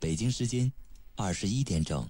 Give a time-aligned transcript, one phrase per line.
[0.00, 0.72] 北京时间
[1.14, 2.08] 二十一点整。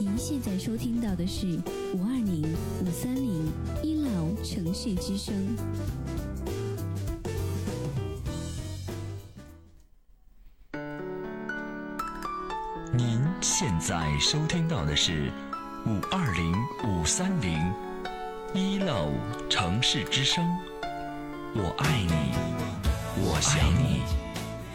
[0.00, 1.46] 您现在收听到的是
[1.94, 2.42] 五二零
[2.82, 3.48] 五三零
[3.80, 5.56] 一老城市之声。
[12.92, 15.30] 您现在收听到的是
[15.86, 16.52] 五二零
[16.88, 17.72] 五三零
[18.52, 19.12] 一楼
[19.48, 20.44] 城市之声。
[21.54, 22.12] 我爱你，
[23.22, 24.02] 我想你，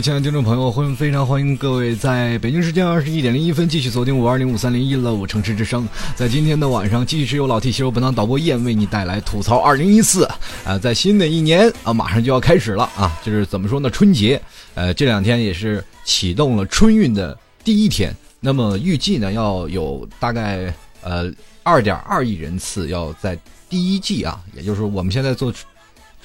[0.00, 5.86] 亲爱的听众朋友，欢迎非常欢迎各位在北京时间二十一点零一分继续锁定五二零五三零一乐五城市之声。
[6.16, 10.24] 在今天的晚上，继续是由老 T 携手本档导播燕为你带来吐槽二零一四。
[10.64, 13.90] 啊，在新的一年啊，马上就要开始了啊，就是怎么说呢？
[13.90, 14.40] 春节，
[14.74, 18.16] 呃，这两天也是启动了春运的第一天。
[18.40, 21.30] 那么预计呢，要有大概呃
[21.62, 25.52] 二点二亿人次要在第一季啊，也就是我们现在做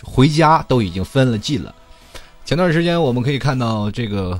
[0.02, 1.76] 回家都已经分了季了。
[2.46, 4.40] 前段时间我们可以看到这个，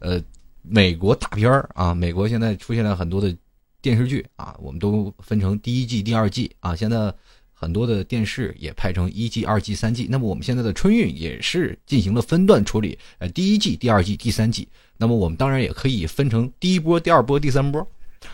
[0.00, 0.22] 呃，
[0.60, 3.34] 美国大片儿啊，美国现在出现了很多的
[3.80, 6.76] 电视剧啊，我们都分成第一季、第二季啊。
[6.76, 7.10] 现在
[7.54, 10.06] 很多的电视也拍成一季、二季、三季。
[10.10, 14.68] 那么我们现在的春运也是进行了分段处理，呃，第一季、第二季、第三季。
[14.98, 17.84] 那么我们当然也可以分成第一波、第二波、第三波。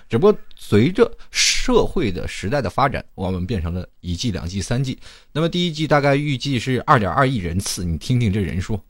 [0.09, 4.99] 只不过随着社会的时代的发展，我们变成了一季、两季、三季。
[5.33, 8.81] 那么第一季大概预计是二点二亿人次，你听听这人数。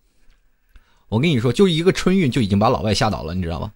[1.12, 3.71] 我跟你说，就一个春运就已经把老外吓倒了，你知道吗？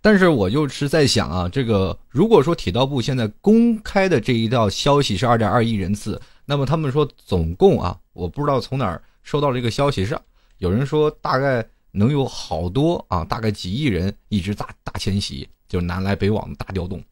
[0.00, 10.16] 但是我就是在想啊，这个如果说铁道部现在公开的这一道消息是二点二亿人次，那么他们说总共啊，我不知道从哪儿收到这个消息是，
[10.58, 17.02] 有人说大概能有好多啊，大概几亿人一直大大迁徙，就是南来北往的大调动。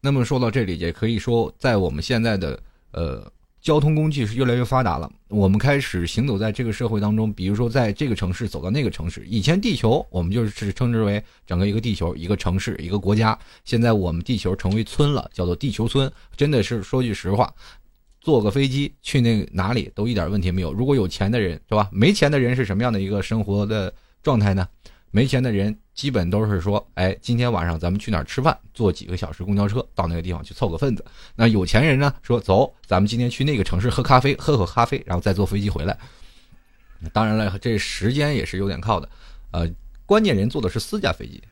[0.00, 2.60] 那么说到这里，也可以说在我们现在的
[2.90, 3.32] 呃。
[3.66, 7.32] 交通工具是越来越发达了，我们开始行走在这个社会当中。
[7.32, 13.36] 比如说，在这个城市走到那个城市，以前地球我们就是称之为整个一个地球、一个城市、一个国家。
[13.64, 16.08] 现在我们地球成为村了，叫做地球村。
[16.36, 17.52] 真的是说句实话，
[18.20, 20.72] 坐个飞机去那哪里都一点问题没有。
[20.72, 21.88] 如果有钱的人是吧？
[21.90, 24.68] 没钱的人是什么样的一个生活的状态呢？
[25.10, 28.56] 没钱的人基本都是说，哎，今天晚上咱们去哪儿吃饭？
[28.74, 31.02] 坐几个小时公交车到那个地方去凑个份子。
[31.34, 35.98] 那有钱人呢，说走，咱们今天去那个城市喝咖啡，喝口咖啡，然后再坐飞机回来。
[37.14, 39.08] 当然了，这时间也是有点靠的。
[39.52, 39.66] 呃，
[40.04, 41.42] 关键人坐的是私家飞机。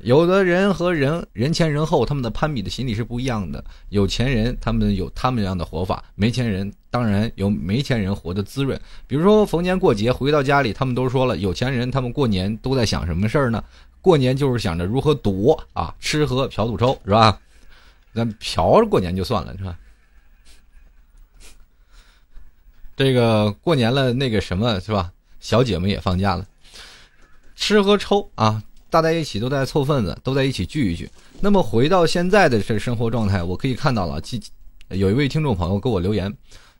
[0.00, 3.62] 有的人和人人前人后，他们的攀比的心理是不一样的。
[3.88, 8.80] 有钱人他们有他们这样的活法，没钱人当然有没钱人活得滋润。
[9.06, 13.62] 比如说逢年过节回到家里，他们都说了，有钱人他们过年都在想什么事儿呢？
[14.00, 17.40] 过年就是想着如何赌啊，吃喝嫖赌抽是吧？
[18.14, 19.76] 咱嫖着过年就算了是吧？
[22.96, 25.12] 这个过年了，那个什么是吧？
[25.40, 26.46] 小姐们也放假了，
[27.56, 28.62] 吃喝抽啊。
[28.90, 31.10] 大家一起都在凑份子，都在一起聚一聚。
[31.40, 34.20] 那么回到现在的这生活状态，我可以看到了，
[34.88, 36.34] 有一位听众朋友给我留言，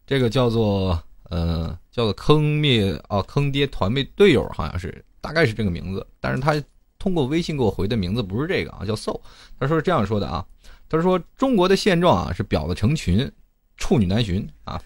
[0.06, 6.60] 这个叫做呃叫做坑灭啊坑爹团灭队友，好像是大概是这个名字，但是他
[6.98, 9.12] 通过微信给我回的名字不是这个啊，叫 so。
[9.60, 10.44] 他说是这样说的啊，
[10.88, 13.30] 他说中国的现状啊是婊子成群，
[13.76, 14.80] 处女难寻啊，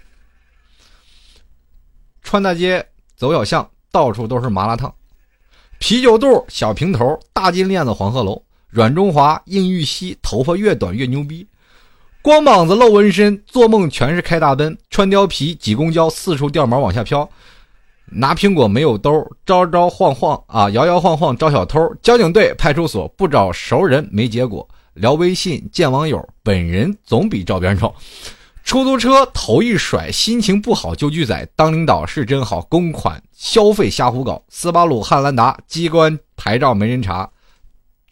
[2.20, 2.84] 穿大街
[3.14, 4.92] 走小巷，到处都是麻辣烫。
[5.82, 11.44] 啤酒肚、小平头、大金链子、黄鹤楼、阮中华、硬玉溪，头发越短越牛逼，
[12.22, 17.28] 光膀子露纹身，做梦全是开大奔，穿貂皮挤公交，四处掉毛往下飘，
[18.06, 27.92] 拿苹果没有兜，招招晃晃啊，摇摇晃晃招小偷，交警队、派出所不找熟人没结果，聊微信见网友，本人总比照片丑。
[28.64, 31.46] 出租车头一甩，心情不好就拒载。
[31.56, 34.42] 当领导是真好，公款消费瞎胡搞。
[34.48, 37.28] 斯巴鲁汉兰达机关牌照没人查，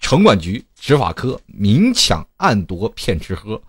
[0.00, 3.60] 城管局执法科明抢暗夺骗吃喝，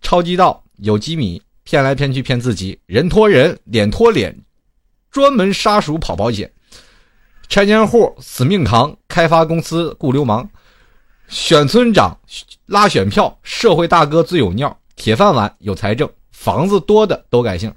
[0.00, 4.34] 超级道有机米骗来骗去骗自己，人拖人脸拖脸，
[5.10, 6.50] 专门杀熟跑保险，
[7.48, 10.48] 拆迁户死命扛，开发公司雇流氓，
[11.28, 12.16] 选村长
[12.66, 17.72] 拉选票，社会大哥最有尿，铁饭碗有财政，房子多的都改姓，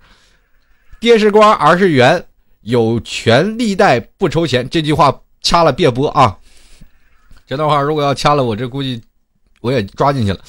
[0.99, 2.25] 爹是官儿是员，
[2.61, 4.67] 有权利贷不抽钱。
[4.67, 6.37] 这句话掐了别播啊！
[7.45, 9.01] 这段话如果要掐了，我这估计
[9.61, 10.39] 我也抓进去了。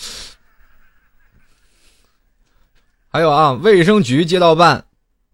[3.08, 4.84] 还有啊，卫生局街道办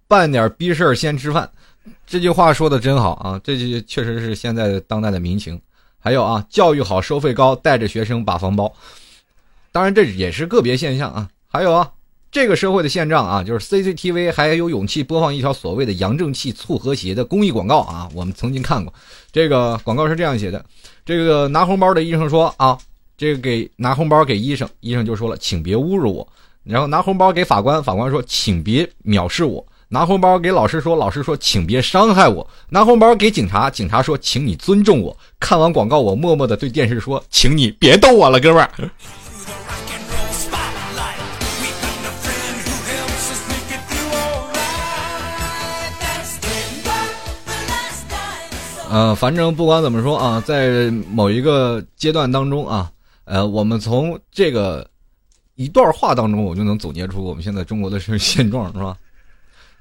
[0.08, 1.50] 办点逼事先吃饭，
[2.06, 3.40] 这句话说的真好啊！
[3.44, 5.60] 这句确实是现在当代的民情。
[6.00, 8.74] 还有啊，教育好收费高，带着学生把房包。
[9.72, 11.28] 当然这也是个别现象啊。
[11.46, 11.90] 还有啊，
[12.30, 18.08] 这个社会的现状啊，就是 CCTV 还有勇气播放一条所谓的“扬正气促和谐”的公益广告啊。
[18.14, 18.92] 我们曾经看过，
[19.32, 20.64] 这个广告是这样写的：
[21.04, 22.78] 这个拿红包的医生说啊，
[23.16, 26.28] 这个给拿红包给医生，医生就说了，请别侮辱我。
[26.64, 29.64] 然后拿红包给法官，法官说，请别藐视我。
[29.90, 32.46] 拿红包给老师说，老师说，请别伤害我。
[32.68, 35.16] 拿红包给警察，警察说，请你尊重我。
[35.40, 38.70] 看完广告，我默默的对电视说，请你别逗我了，哥们儿。
[48.90, 52.90] 呃，反正不管怎么说啊，在某一个阶段当中啊，
[53.24, 54.88] 呃，我们从这个
[55.56, 58.96] 一段话当中，我就能总结出我们现在中国的现状，是吧？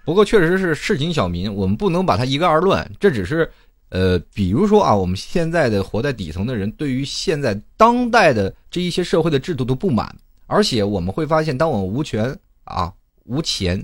[0.04, 3.50] 不过确实是市井小民，我们不能把它一概而论，这只是
[3.90, 10.14] 呃，比如说啊，我们现在的活在底层的人，对于现在当代的这一些社会的制度的不满，
[10.48, 12.92] 而且我们会发现，当我们无权啊、
[13.24, 13.82] 无钱，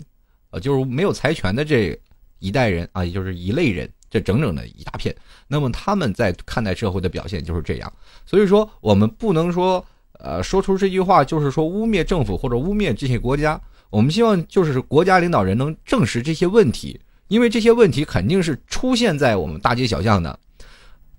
[0.50, 1.98] 呃，就是没有财权的这
[2.40, 5.15] 一代人啊，也就是一类人，这整整的一大片。
[5.48, 7.92] 那么他们在看待社会的表现就是这样，
[8.27, 9.83] 所以说我们不能说，
[10.19, 13.60] 呃，说出这句话就是说污蔑政府或者污蔑这些国家。
[13.89, 20.39] 我们希望就是国家领导人能证实这些问题，因为这些问题肯定是出现在我们大街小巷的。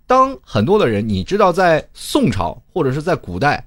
[0.07, 3.65] 当很多的人，你知道，在宋朝或者是在古代，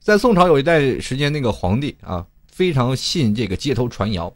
[0.00, 4.34] 在宋朝有一段时间，那个皇帝啊非常信这个街头传谣，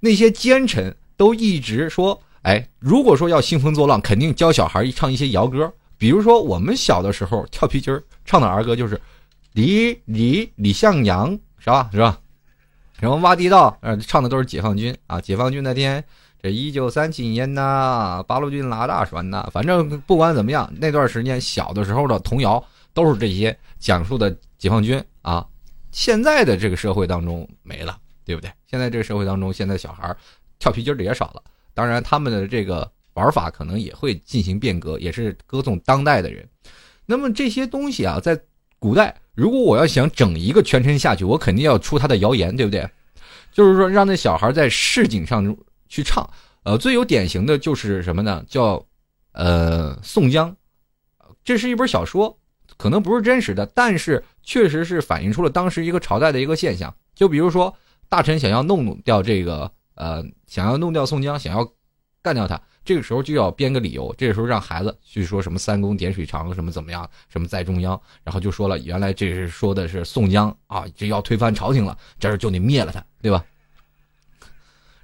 [0.00, 8.98] 那些奸臣都一直说，哎，如果说要兴风作浪，肯定教小孩一唱一些谣歌，比如说我们小的时候跳皮筋儿唱的儿歌就是
[9.52, 11.90] 李李李向阳，是吧？
[11.92, 12.18] 是吧？
[13.00, 15.20] 然后挖地道，呃，唱的都是解放军啊！
[15.20, 16.02] 解放军那天，
[16.42, 22.64] 这一九三七年呐，八路军拉大船呐，反正不管怎么样，那段时间小的时候的童谣
[22.94, 25.46] 都是这些讲述的解放军啊。
[25.92, 28.50] 现在的这个社会当中没了，对不对？
[28.66, 30.16] 现在这个社会当中，现在小孩
[30.58, 31.42] 跳皮筋儿的也少了，
[31.78, 36.44] 当然他们的这个玩法可能也会进行变革，也是歌颂当代的人。
[37.06, 38.36] 那么这些东西啊，在
[38.80, 42.84] 古代，如果我要想整一个全程下去，我肯定要出他的谣言，对不对？
[43.52, 45.56] 就是说，让那小孩在市井上
[45.88, 46.28] 去唱。
[46.64, 48.44] 呃，最有典型的就是什么呢？
[48.48, 48.84] 叫
[49.30, 50.50] 呃《宋江》，
[51.44, 52.36] 这是一本小说，
[52.76, 56.92] 可能不是真实的，但是确实是反映出了当时一个朝代的一个现象。
[57.14, 57.72] 就比如说，
[58.08, 61.68] 大臣想要弄掉这个呃，想要弄掉宋江，想要
[62.22, 64.14] 干掉他，这个时候就要编个理由。
[64.16, 73.44] 这个时候让孩子去说什么“三公点水长”什么怎么样，什么在中央，然后就说了，原来这是说的是宋江啊，这要推翻朝廷了，这儿就得灭了他，对吧？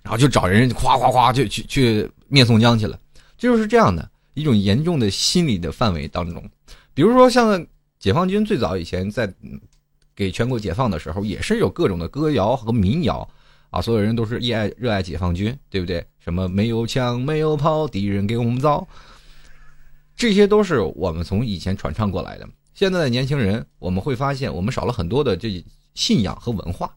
[0.03, 2.97] 然后就找人夸夸夸就去去灭宋江去了，
[3.37, 6.49] 这就是这样的一种严重的心理的范围当中。
[6.93, 7.67] 比如说像
[7.99, 9.33] 解放军最早以前在
[10.15, 13.29] 给全国解放的时候，也是有各种的歌谣和民谣
[13.75, 16.07] 啊，所有人都是热爱热爱解放军，对不对？
[16.21, 18.87] 什么没有枪没有炮，敌人给我们造，
[20.15, 22.49] 这些都是我们从以前传唱过来的。
[22.73, 26.95] 现在的年轻人，我们会发现我们少了很多的这信仰和文化。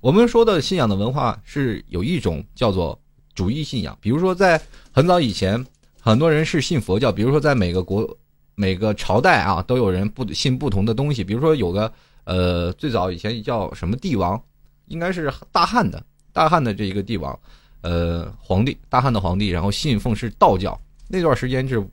[0.00, 2.96] 我们说的信仰的文化是有一种叫做
[3.34, 4.60] 主义信仰，比如说在
[4.92, 5.66] 很早以前，
[6.00, 8.16] 很多人是信佛教，比如说在每个国、
[8.54, 11.24] 每个朝代啊，都有人不信不同的东西。
[11.24, 14.40] 比如说有个呃，最早以前叫什么帝王，
[14.86, 16.00] 应该是大汉的
[16.32, 17.38] 大汉的这一个帝王，
[17.80, 21.84] 呃，皇帝，大汉的皇帝，然后信奉是道教，那段时间是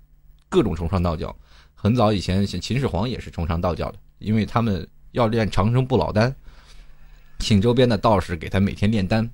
[0.50, 1.36] 各种崇尚道教。
[1.76, 6.36] 很早以前，秦始皇也是崇尚道教的，因为他们要练长生不老丹。
[7.40, 9.30] 请周边的道士给他每天炼丹。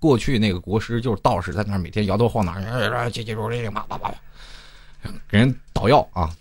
[0.00, 2.54] 过去那个国师就是道士，在那儿每天摇头晃脑，
[3.10, 4.14] 接接着这叭叭叭，
[5.28, 6.32] 给人捣药啊。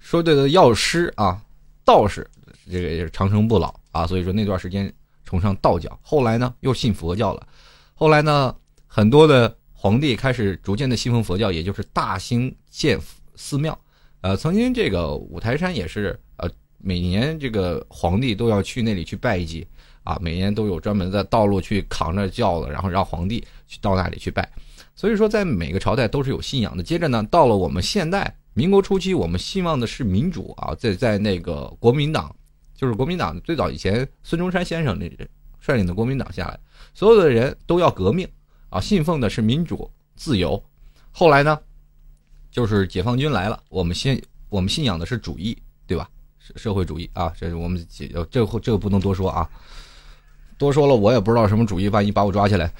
[0.00, 1.40] 说这个药师啊，
[1.84, 2.28] 道士
[2.68, 4.92] 这个也是长生不老啊，所以说那段时间
[5.32, 5.98] 崇尚道教。
[6.02, 7.46] 后来呢，又信佛教了。
[7.94, 8.54] 后来呢，
[8.86, 13.00] 很多的皇帝开始逐渐的信奉佛教，也就是大兴建
[13.34, 13.78] 寺庙。
[14.20, 16.46] 呃，曾经这个五台山也是呃
[16.76, 19.66] 每年这个皇帝都要去那里去拜祭
[20.04, 24.46] 啊，每年都有专门的道路去扛着轿子，然后让皇帝去到那里去拜。
[24.94, 26.82] 所以说，在每个朝代都是有信仰的。
[26.82, 32.36] 接着呢，到了我们现代民国初期，我们希望的是民主啊，在在那个国民党，
[32.82, 35.08] 就是国民党最早以前孙中山先生那
[35.60, 36.58] 率领的国民党下来，
[36.92, 38.28] 所有的人都要革命
[38.70, 40.60] 啊，信奉的是民主自由。
[41.12, 41.56] 后来呢，
[42.50, 46.10] 就是解放军来了，我们信我们信仰的是主义，对吧？
[46.40, 49.48] 社社会主义啊，这是我们解这这个不能多说啊，
[50.58, 52.72] 多说了我也不知道什么主义，万一把我抓起来。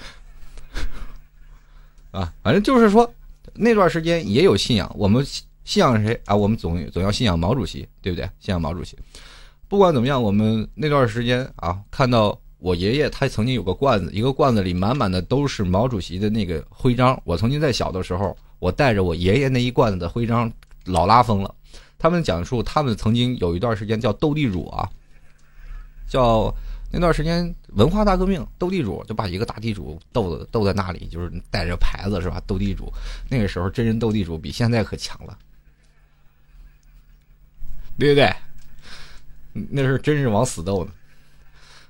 [2.11, 3.09] 啊，反正就是说，
[3.55, 4.93] 那段时间也有信仰。
[4.99, 6.35] 我们信仰谁啊？
[6.35, 8.29] 我们总总要信仰毛主席，对不对？
[8.41, 8.99] 信仰毛主席。
[9.73, 17.19] 不管怎么样，我们那段时间啊，看到我爷爷他曾经有个罐子，一个罐子里满满的都是毛主席的那个徽章。
[17.25, 20.53] 我曾经在小的时候，我带着我爷爷那一罐子的徽章，
[20.85, 21.55] 老拉风了。
[21.99, 24.87] 他们讲述他们曾经有一段时间叫斗地主啊，
[26.07, 26.55] 叫。
[26.95, 32.43] 那段时间文化大革命，斗地主就把一个大地主斗的斗在那里，就是带着牌子是吧？
[32.47, 32.93] 斗地主，
[33.31, 35.39] 那个时候真人斗地主比现在可强了，
[37.97, 38.31] 对不对？
[39.53, 40.91] 那是真是往死斗呢。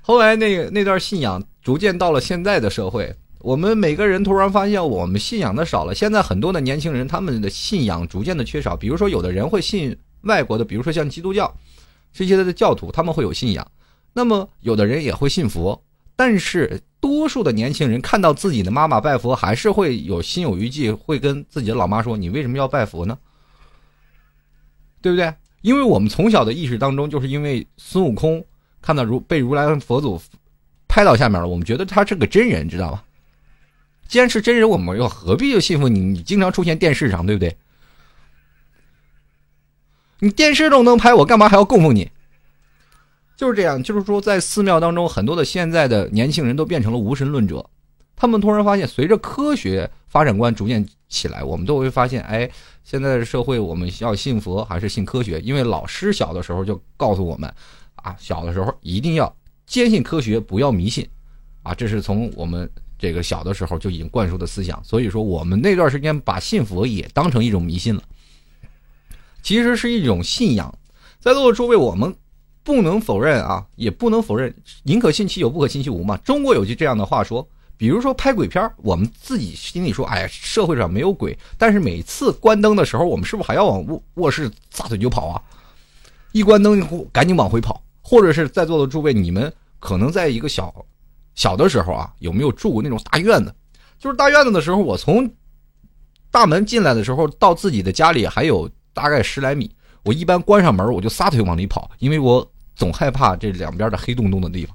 [0.00, 5.94] 后来那那段信仰逐渐到了现在的社会，我们每个人突然发现我们信仰的少了。
[5.94, 11.56] 现在很多的年轻人他们的信仰逐渐的缺少，比如说有的人会信外国的，比如说像基督教
[12.12, 13.66] 这些的教徒，他们会有信仰。
[14.12, 15.82] 那么，有的人也会信佛，
[16.14, 23.16] 但是多数的年轻人看到自己的妈妈拜佛，还是会有心有余悸，会跟自己的老妈说：“你为什么要拜佛呢？”
[25.00, 25.32] 对不对？
[25.62, 28.44] 因为我们从小的意识当中，就是因为孙悟空
[28.80, 30.20] 看到如被如来佛祖
[30.86, 33.04] 拍到下面了，我们觉得他是个真人，知道吧？
[34.08, 36.00] 既然是真人，我们又何必就信服你？
[36.00, 37.56] 你经常出现电视上，对不对？
[40.18, 42.10] 你电视都能拍，我干嘛还要供奉你？
[43.36, 47.64] 就是这样，就是说，在寺庙当中，很多的现在的年轻人都变成了无神论者。
[48.14, 52.46] 他们突然发现，随着科学发展观逐渐起来，我们都会发现，哎，
[52.84, 55.40] 现在的社会我们要信佛还是信科学？
[55.40, 57.50] 因为老师小的时候就告诉我们，
[57.94, 61.08] 啊，小的时候一定要坚信科学，不要迷信，
[61.62, 64.78] 啊，这是从我们这个小的时候就已经灌输的思想。
[64.84, 68.02] 所以说，我们那段时间把信佛也当成一种迷信了，
[69.42, 70.78] 其实是一种信仰。
[71.20, 72.14] 在座的诸位，我们。
[72.64, 74.54] 不能否认啊，也不能否认，
[74.84, 76.16] 宁可信其有，不可信其无嘛。
[76.18, 77.44] 中国有句这样的话说，
[77.82, 85.42] 比如说拍鬼片我们自己心里说，哎呀，社会上没有鬼，但是每次关灯的时候，我们是不是还要往卧卧室撒腿就跑啊？
[86.30, 86.80] 一关灯
[87.12, 90.72] 赶紧往回跑，或者是在座的诸位，你们可能在一个小
[91.34, 93.52] 小的时候啊，有没有住过那种大院子？
[93.98, 95.28] 就是大院子的时候，我从
[96.30, 99.68] 大门进来的时候到自己的家里还有大概十来米，
[100.04, 102.48] 我一般关上门我就撒腿往里跑，因为我。
[102.74, 104.74] 总害怕这两边的黑洞洞的地方。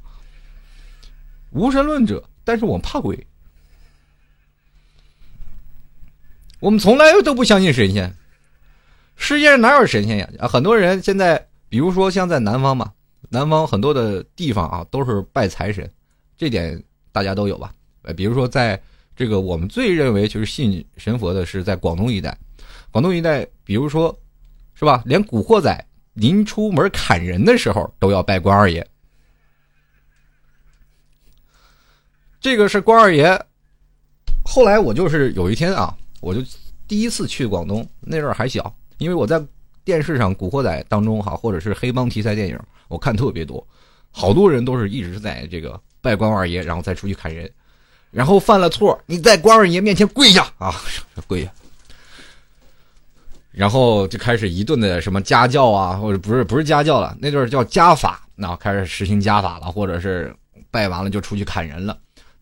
[1.50, 3.27] 无神论者，但是我们怕鬼。
[6.62, 8.16] 我们从来都不相信神仙。
[9.18, 10.30] 世界上哪有神仙呀？
[10.39, 12.94] 啊，很多人现在，比如说像在南方嘛，
[13.27, 15.92] 南方很多的地方啊，都是拜财神，
[16.38, 17.74] 这点大家都有吧？
[18.04, 18.82] 呃，比如说在
[19.13, 22.38] 这个我们最认为就是信神佛的是在广东一带，
[22.92, 24.18] 广东一带，比如说，
[24.74, 25.04] 是吧？
[25.06, 25.86] 连古惑仔。
[26.13, 28.84] 临出门砍人的时候都要拜关二爷，
[32.39, 33.39] 这个是关二爷。
[34.44, 36.41] 后来我就是有一天啊，我就
[36.88, 39.44] 第一次去广东，那阵儿还小，因为我在
[39.84, 43.65] 电视上《古惑仔》当中哈，或者是黑帮题材电影，我看特别多，
[44.12, 47.50] 好多人都是一直在这个拜关二爷，然后再出去砍人，
[48.12, 50.74] 然后犯了错，你在关二爷面前跪下啊，
[51.27, 51.51] 跪下。
[53.51, 60.34] 然后就开始一顿的什么家教啊，或者不是不是家教了，那阵儿叫家法，那开始实行家法了，或者是
[60.70, 61.98] 拜完了就出去砍人了，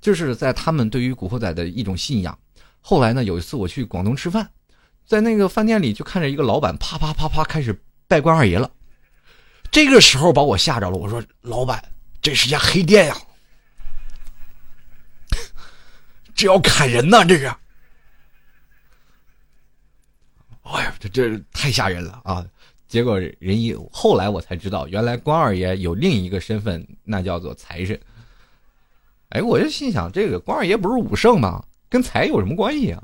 [0.05, 2.38] 就是在他们对于古惑仔的一种信仰。
[2.79, 4.47] 后来呢，有一次我去广东吃饭，
[5.03, 7.75] 在那个饭店里就看着一个老板啪啪啪啪开始
[8.07, 8.69] 拜关二爷了，
[9.71, 10.95] 这个时候把我吓着了。
[10.95, 11.83] 我说：“老板，
[12.21, 13.17] 这是家黑店呀，
[16.35, 17.45] 这要砍人呐，这是。”
[20.62, 22.45] 哎呀，这这太吓人了啊！
[22.88, 28.00] 结果人一后来我才知道，原来关二爷有另一个身份，那叫做财神。
[29.29, 31.63] 哎，我就心想，这个关二爷不是武圣吗？
[31.89, 33.03] 跟财有什么关系啊？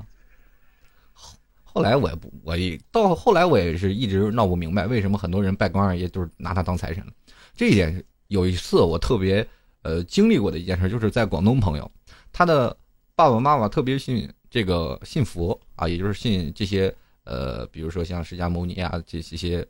[1.12, 7.12] 后后来我也不，我也到后来我也是一直闹不明白，为什么很多人拜关二爷就是拿他当财神了。
[7.54, 9.46] 这一点有一次我特别
[9.82, 11.90] 呃经历过的一件事，就是在广东朋友，
[12.32, 12.76] 他的
[13.14, 16.94] 爸爸妈妈特别信这个信佛啊，也就是信这些。
[17.24, 19.64] 呃，比如说像释迦牟尼啊，这这些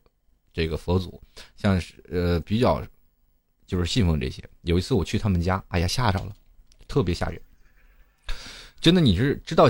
[0.55, 1.21] 这个佛祖，
[1.55, 2.83] 像是呃比较
[3.67, 4.43] 就是信奉这些。
[4.63, 6.35] 有一次我去他们家，哎呀吓着了，
[6.93, 7.41] 特别吓人。
[8.79, 9.67] 真的，你是知道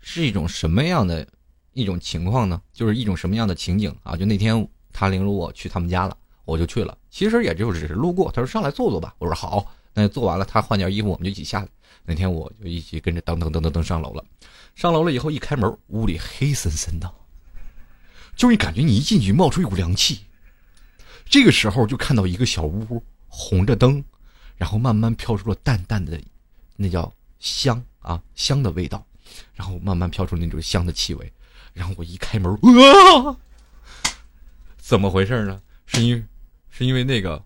[0.00, 1.26] 是一种什么样的
[1.72, 2.60] 一种情况呢？
[2.74, 4.14] 就是一种什么样的情景啊？
[4.14, 6.98] 就那天他领着我去他们家了，我就去了。
[7.08, 9.74] 其实也就只是路过，他说上来坐坐吧，我说好。
[9.94, 11.68] 那坐完了，他换件衣服，我们就一起下来。
[12.04, 14.22] 那天我就一起跟着噔噔噔噔噔上楼了。
[14.74, 17.10] 上楼了以后，一开门，屋里黑森森的，
[18.36, 20.20] 就是感觉你一进去冒出一股凉气。
[21.24, 24.04] 这个时候就看到一个小屋，红着灯，
[24.56, 26.20] 然后慢慢飘出了淡淡的，
[26.76, 29.04] 那叫香啊香的味道，
[29.54, 31.32] 然后慢慢飘出那种香的气味。
[31.72, 33.36] 然后我一开门，啊，
[34.76, 35.60] 怎么回事呢？
[35.86, 36.26] 是因
[36.68, 37.42] 是因为那个，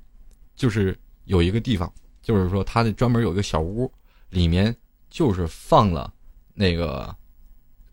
[0.56, 1.92] 就是有一个地方，
[2.22, 3.92] 就是说他那专门有一个小屋，
[4.30, 4.74] 里面
[5.10, 6.12] 就是放了
[6.54, 7.14] 那个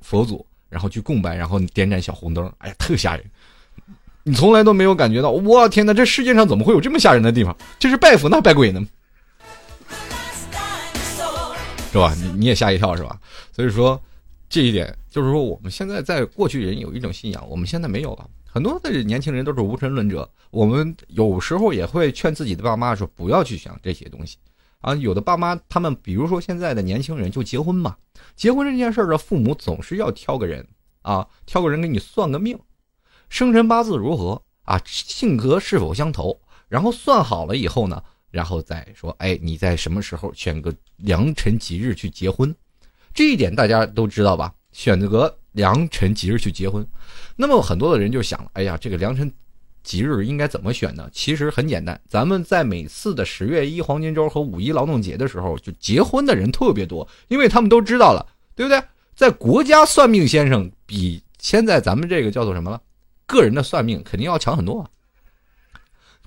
[0.02, 3.25] 佛祖，然后去供拜，然后点盏小红灯，哎呀，特吓人。
[4.24, 7.56] 你从来都没有感觉到，我天哪，这世界上怎么会有这么吓人的地方？
[7.78, 8.84] 这是拜佛那拜鬼呢？
[11.93, 12.13] 是吧？
[12.15, 13.19] 你你也吓一跳是吧？
[13.51, 14.01] 所以说，
[14.50, 18.27] 这一点就是说，我们现在在过去人有一种信仰，我们现在没有了。
[18.45, 24.38] 很多的年轻人都是无神论者，我们有时候也会劝自己的爸妈说，不要去想这些东西。
[24.81, 27.95] 啊，有的爸妈他们，比如说现在的年轻人就结婚嘛，
[28.35, 30.67] 结婚这件事儿的父母总是要挑个人
[31.03, 32.59] 啊，挑个人给你算个命，
[33.29, 38.03] 生辰八字如何啊，性格是否相投，然后算好了以后呢，
[38.34, 42.54] 然后再说，哎，你在什么时候选个良辰吉日去结婚，
[43.13, 44.52] 这一点大家都知道吧？
[44.72, 46.84] 选择良辰吉日去结婚，
[47.36, 49.32] 那么很多的人就想了，哎呀，这个良辰。
[49.84, 51.10] 吉日应该怎么选呢？
[51.12, 58.25] 其实很简单，咱们在每次的十月一黄金周和五一劳动节的时候，就结婚的人特别多，因为他们都知道了，
[58.56, 58.82] 对不对？
[59.13, 62.82] 在国家算命先生比现在咱们这个叫做什么了？
[63.28, 64.90] 个人的算命肯定要强很多啊。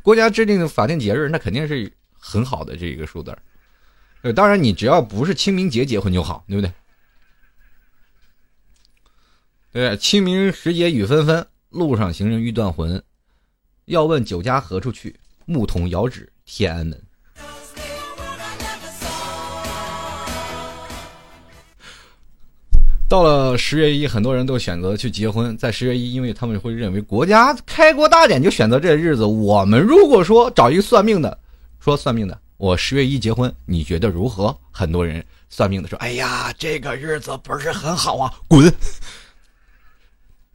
[0.07, 3.37] 国家制定的法定节日，那肯定是很好的这一个数字。
[4.23, 6.73] 呃，当然你只要不是清明节结婚就好，对不对？
[9.73, 13.03] 对，清明时节雨纷纷，路上行人欲断魂。
[13.87, 15.19] 要问酒家何处去？
[15.45, 17.06] 牧童遥指天安门。
[23.09, 25.57] 到了十月一，很多人都选择去结婚。
[25.57, 29.25] 在十月一，因为他们会认为国家开国大典就选择这日子。
[29.25, 31.39] 我们如果说找一个算命的，
[31.79, 34.57] 说算命的，我十月一结婚，你觉得如何？
[34.73, 38.73] 很多人算命的说：“哎呀，这个日子不是很好啊，滚！”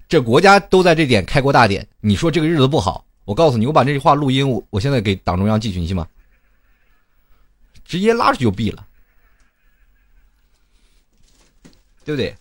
[0.10, 3.06] 这国家都在这点开国大典，你说这个日子不好？
[3.24, 6.06] 我告诉你，我把这句话录音，我我现在给党中央寄去，你信吗？
[7.86, 8.86] 直接拉出去就毙了，
[12.04, 12.36] 对不对？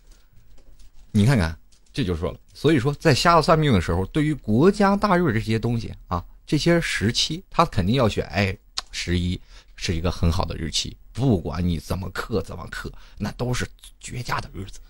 [1.12, 1.56] 你看看，
[1.92, 2.38] 这就说了。
[2.54, 8.24] 所以说，在瞎子算命的时候，对于国家大日这些东西啊，这些时期，他肯定要选。
[8.26, 8.56] 哎，
[8.90, 9.40] 十一
[9.76, 13.66] 是一个很好的日期，不管你怎么克怎么克，那都是
[13.98, 14.80] 绝佳的日子。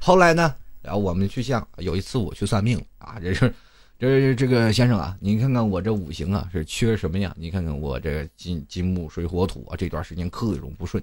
[0.00, 3.52] 后来呢，然后我们去向有一次我去算命啊，这是。
[3.96, 7.32] 这这个先生啊，您看看我这五行啊是缺什么呀？
[7.38, 11.02] 你看看我这金金木水火土啊，这段时间克种不顺。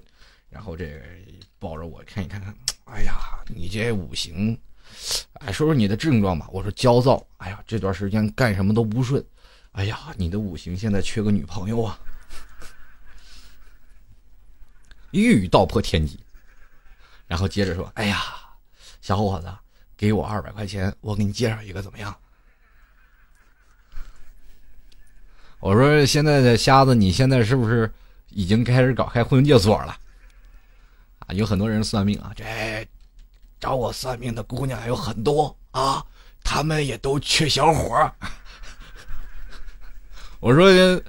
[0.50, 1.00] 然后这
[1.58, 2.40] 抱着我看一看，
[2.92, 4.58] 哎呀，你这五行，
[5.40, 6.46] 哎，说说你的症状吧。
[6.52, 9.24] 我说焦躁，哎呀，这段时间干什么都不顺。
[9.72, 11.98] 哎呀，你的五行现在缺个女朋友啊，
[15.10, 16.20] 一语道破天机。
[17.26, 18.20] 然后接着说，哎呀，
[19.00, 19.50] 小伙子，
[19.96, 22.14] 给我二百块钱，我给你介绍一个怎么样？
[25.60, 27.90] 我说现在的瞎子，你现在是不是
[28.28, 29.98] 已经开始搞开婚介所了？
[31.32, 32.44] 有很多人算命啊，这
[33.58, 36.04] 找我算命的姑娘还有很多啊，
[36.42, 38.12] 他们也都缺小伙儿。
[40.40, 41.02] 我说，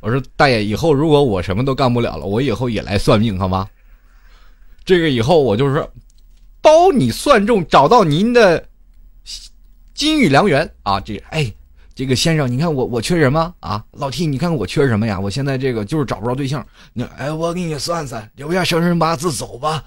[0.00, 3.68] 我说大爷，以后如果我什么都干不了了，我以后也来算命好吗？
[4.84, 5.88] 这个以后我就是
[6.60, 8.68] 包你算中，找到您的
[9.94, 11.00] 金玉良缘啊！
[11.00, 11.52] 这哎。
[11.94, 13.84] 这个先生，你看我我缺什么啊？
[13.92, 15.18] 老 T，你看我缺什么呀？
[15.18, 16.66] 我现在这个就是找不着对象。
[16.92, 19.84] 你哎，我给你算算，留下生辰八字走吧。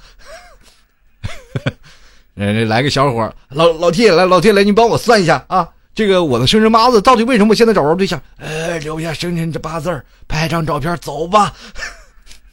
[2.36, 5.70] 来 来个小伙老老 T 来老 T 来，你帮我算一下啊。
[5.93, 8.22] 这个我的生辰八字到底为什么现在找不着对象？
[8.38, 11.54] 哎，留下生辰这八字拍张照片走吧，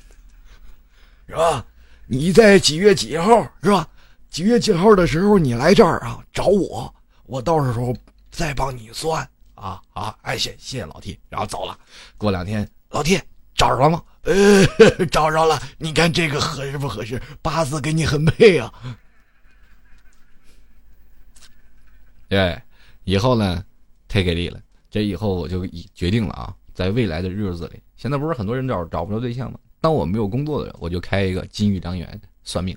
[1.29, 1.65] 是吧？
[2.07, 3.87] 你在几月几号是吧？
[4.31, 6.93] 几月几号的时候你来这儿啊找我，
[7.27, 7.95] 我到时候
[8.33, 9.25] 再帮你算。
[9.65, 10.15] 啊啊！
[10.21, 11.79] 哎，谢谢谢老 T，然后走了。
[12.19, 13.19] 过两天，老 T
[13.55, 14.03] 找着了吗？
[14.25, 14.67] 呃，
[15.11, 15.59] 找着了。
[15.79, 17.21] 你看这个合适不合适？
[17.41, 18.71] 八字跟你很配啊。
[22.29, 22.61] 对，
[23.05, 23.65] 以后呢，
[24.07, 24.61] 太给力了。
[24.91, 29.59] 这以后我就已决定了啊，在未来的日子里，现在不是很多人找找不着对象吗？
[29.81, 32.77] 当我没有工作的人，我就开一个金玉良缘算命。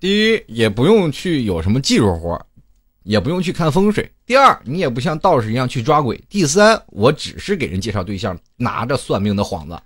[0.00, 2.46] 第一，也不用去有什么技术活，
[3.02, 4.10] 也不用去看风水。
[4.24, 6.18] 第二，你也不像道士一样去抓鬼。
[6.26, 9.78] 第三，我只是给人介绍对象，拿着算命的幌子，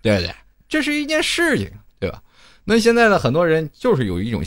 [0.00, 0.32] 对不对？
[0.68, 2.22] 这是一件事情，对吧？
[2.64, 4.44] 那现在的很多人就是有一种，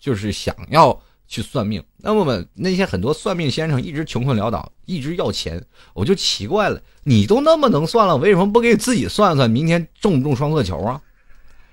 [0.00, 1.84] 就是想要去算命。
[1.98, 5.62] 那么那些很多算命先生一直穷困潦倒，一直要钱，
[5.92, 11.02] 我就奇怪了，你都那么能算了，为什么不给自己算算明天中不中双色球啊？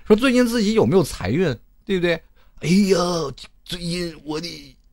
[0.06, 1.56] 说最近自己有没有财运？
[1.90, 2.22] 对不对？
[2.60, 2.98] 哎呀，
[3.64, 4.46] 最近我的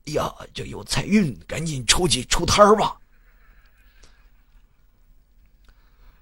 [0.07, 2.95] 哎呀，这有财运，赶紧出去出摊儿吧。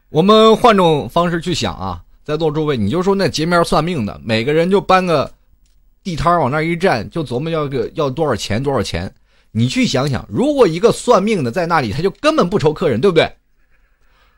[0.10, 5.34] 我们换种方式去想啊，在座诸位，你就说那街面算命的，每个人就搬个
[6.04, 9.16] 地摊往那一站，就琢磨要个要多少钱多少钱。
[9.52, 13.34] 你去想想，如果一个算命的在那里，他就根本不愁客人，对不对？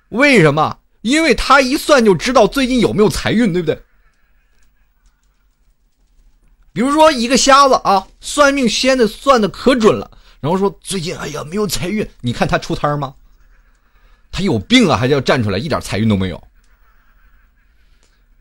[0.10, 0.78] 为什么？
[1.02, 3.82] 因为他一算就知道最近有没有财运，对不对？
[6.78, 13.16] 比如说一个瞎子啊，算命先的算的可准了，然后说最近哎呀没有财运，你看他出摊吗？
[14.32, 16.48] 他有病啊，还是要站出来，一点财运都没有。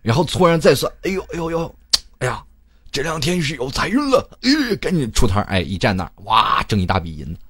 [0.02, 1.74] 然后突然再算，哎呦哎呦呦，
[2.18, 2.44] 哎呀，
[2.92, 7.40] 这两天是有财运了，哎，赶紧出摊哎，一站那，哇，挣一大笔银子。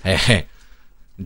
[0.00, 0.46] 哎嘿，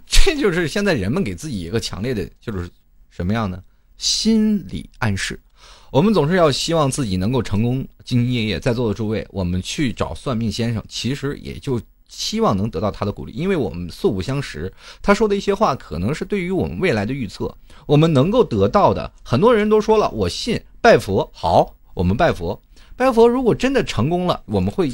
[0.05, 2.69] 这就是现在人们给自己一个强烈的，就是
[3.09, 3.63] 什么样呢？
[3.99, 5.41] 心理暗示。
[5.91, 19.11] 我们总是要希望自己能够成功兢兢业业，在座的诸位，我们去找算命先生，其实也就希望能得到他的鼓励，因为我们素不相识，他说的一些话可能是对于我们未来的预测，我们能够得到的。
[19.25, 22.61] 很多人都说了，我信拜佛，好，我们拜佛，
[22.95, 24.91] 拜佛，如果真的成功了，我们会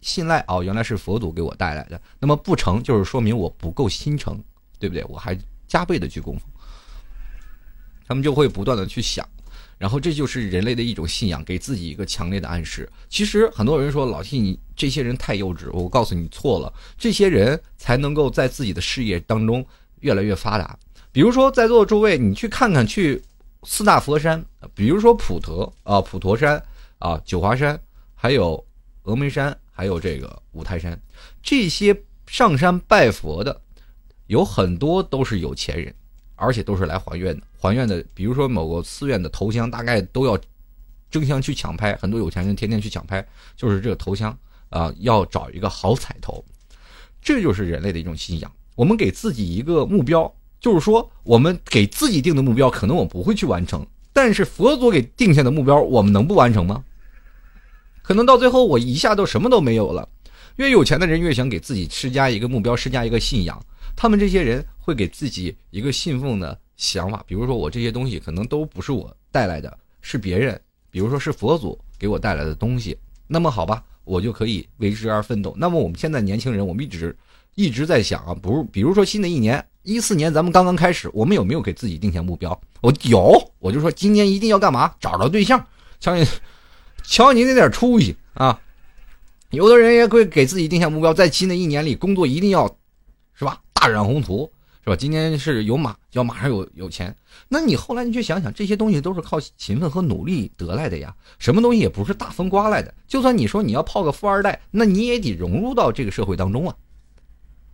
[0.00, 2.00] 信赖哦，原来是佛祖给我带来的。
[2.20, 4.40] 那么不成，就是说明我不够心诚，
[4.78, 5.04] 对不对？
[5.08, 6.48] 我还加倍的去供奉，
[8.06, 9.26] 他们就会不断的去想。
[9.78, 12.90] 然后这就是人类的一种信仰，给自己一个强烈的暗示。
[13.08, 19.64] 其实很多人说老 T 你这些人太幼稚，我告诉你错了，这些人才能够在自己的事业当中
[20.00, 20.78] 越来越发达。
[21.12, 23.22] 比如说在座的诸位，你去看看去
[23.64, 26.62] 四大佛山，比如说普陀啊、普陀山
[26.98, 27.78] 啊、九华山，
[28.14, 28.64] 还有
[29.04, 30.98] 峨眉山，还有这个五台山，
[31.42, 33.60] 这些上山拜佛的
[34.26, 35.94] 有很多都是有钱人。
[36.36, 40.38] 而且都是来还愿的，还愿的，比如说某个寺院的头香，大概都要
[41.10, 44.36] 争相去抢拍，很多有钱人天天去抢拍，就是这个头香
[44.68, 46.44] 啊，要找一个好彩头，
[47.20, 48.52] 这就是人类的一种信仰。
[48.74, 56.84] 我们给自己一个目标，就是说我们给自己定的目标，可能我不会去完成，但是佛祖给定下的目标，我们能不完成吗？
[58.02, 60.08] 可能到最后我一下都什么都没有了。
[60.56, 63.60] 越有钱的人越想给自己施加一个目标，施加一个信仰。
[63.96, 72.96] 他们这些人会给自己一个信奉的想法，比如说我这些东西可能都不是我带来的，是别人，比如说是佛祖给我带来的东西。
[73.26, 75.52] 那么好吧，我就可以为之而奋斗。
[75.58, 77.16] 那么我们现在年轻人，我们一直
[77.54, 82.60] 一直在想啊，不是，比如说新的一年一四年，咱们刚刚开始，我们有没有给自己定下目标？
[82.82, 84.94] 我有，我就说今年一定要干嘛？
[85.00, 85.66] 找着对象，
[85.98, 86.24] 瞧你，
[87.02, 88.60] 瞧你那点出息啊！
[89.50, 92.68] 有的人也会给自己定下目标，在新的一年里工作一定要，
[93.34, 93.60] 是吧？
[93.76, 94.50] 大展宏图，
[94.82, 94.96] 是吧？
[94.96, 97.14] 今天是有马，要马上有有钱。
[97.48, 101.14] 那你后来你去想想，这些东西都是靠勤奋和努力得来的呀。
[101.38, 102.92] 什么东西也不是大风刮来的。
[103.06, 106.74] 就算你说你要泡个富二代，那你也得融入到这个社会当中啊。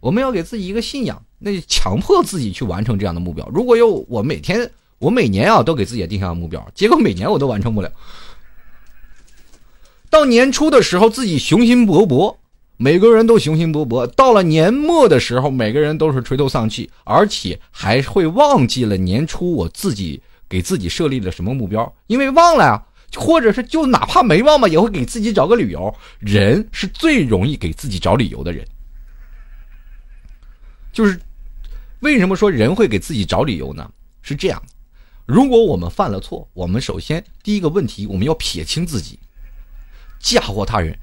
[0.01, 3.49] 我们要给自己一个信仰，那就强迫自己去完成这样的目标。
[3.55, 7.91] 如果有我每天，我每年啊都给自己定下目标，结果每年我都完成不了。
[10.11, 12.37] 到年初的时候，自己雄心勃勃，
[12.83, 25.95] 每个人都雄心勃勃；到了年末的时候，每个人都是垂头丧气，而且还会忘记了年初我自己给自己设立了什么目标，因为忘了呀，或者是就哪怕没忘吧，也会给自己找个理由。
[26.19, 28.67] 人是最容易给自己找理由的人，
[30.93, 31.21] 就是
[32.01, 33.89] 为什么说人会给自己找理由呢？
[34.23, 34.61] 是这样，
[35.25, 39.21] 如果我们犯了错，我们首先第一个问题，我们要撇清自己。
[40.19, 40.99] 嫁祸他人，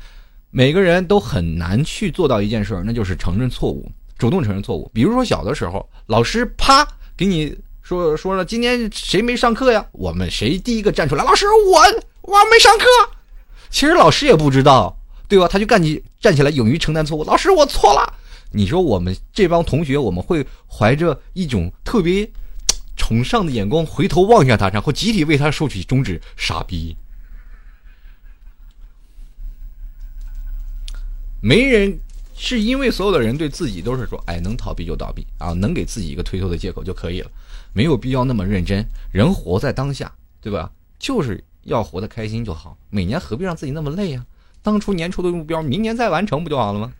[0.52, 4.90] 每个人都很难去做到一件事，那就是承认错误，主动承认错误。
[4.94, 9.86] 比如说小的时候，老师啪给你说说了，今天谁没上课呀？
[9.92, 11.24] 我们谁第一个站出来？
[11.24, 11.82] 老师，我
[12.22, 12.86] 我没上课。
[13.70, 15.48] 其实老师也不知道，对吧？
[15.48, 17.24] 他就干起站起来，勇于承担错误。
[17.24, 18.14] 老师，我错了。
[18.52, 22.28] 你说我们这帮同学，我们会怀着一种特别
[22.98, 26.98] 崇尚的眼光回头望向他，然后集体为他竖起中指，傻逼。
[31.41, 31.99] 没人
[32.36, 37.32] 是因为所有的人对自己都是说，哎，能逃避就逃避啊，能给自己一个推脱的借口就可以了，
[37.73, 38.86] 没有必要那么认真。
[39.12, 40.71] 人活在当下，对吧？
[40.97, 42.78] 就是要活得开心就好。
[42.89, 44.25] 每年何必让自己那么累呀、
[44.62, 46.93] 当初年初的目标，明年再完成不就好了吗？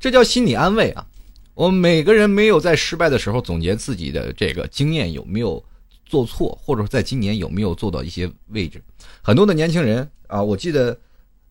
[0.00, 1.06] 这叫心理安慰啊！
[1.54, 5.64] 我们每个人没有在失败的时候总结自己的这个经验有没有
[6.04, 8.82] 做错，或者说在今年有没有做到一些位置。
[9.22, 10.98] 很多的年轻人啊，我记得，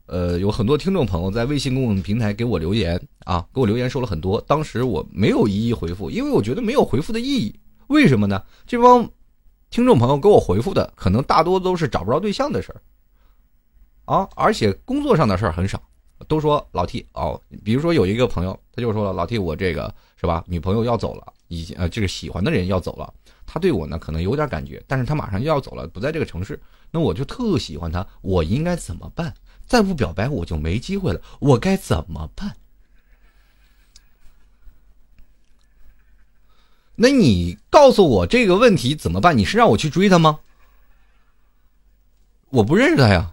[0.05, 7.53] 呃，有很多听众朋友在微信公众平台给我留言啊，给我留言说了很多，当时我没有一一回复，因为我觉得没有回复的意义。
[7.87, 8.43] 为什么呢？
[8.65, 9.09] 这帮
[9.69, 12.81] 听众朋友给我回复的，可能大多都是找不着对象的事儿
[14.05, 15.81] 啊，而且工作上的事儿很少。
[16.29, 23.13] 都说老 T 哦，比如说有一个朋友，他就说了，老 T 我这个是吧，女朋友要走了，已经呃这个喜欢的人要走了，
[23.45, 29.33] 他对我呢可能有点感觉，但是他马上就要走了，不在这个城市，那我就特喜欢他，我应该怎么办？
[29.65, 32.55] 再不表白我就没机会了，我该怎么办？
[36.95, 39.37] 那你告诉我这个问题怎么办？
[39.37, 40.39] 你是让我去追他吗？
[42.49, 43.31] 我不认识他呀。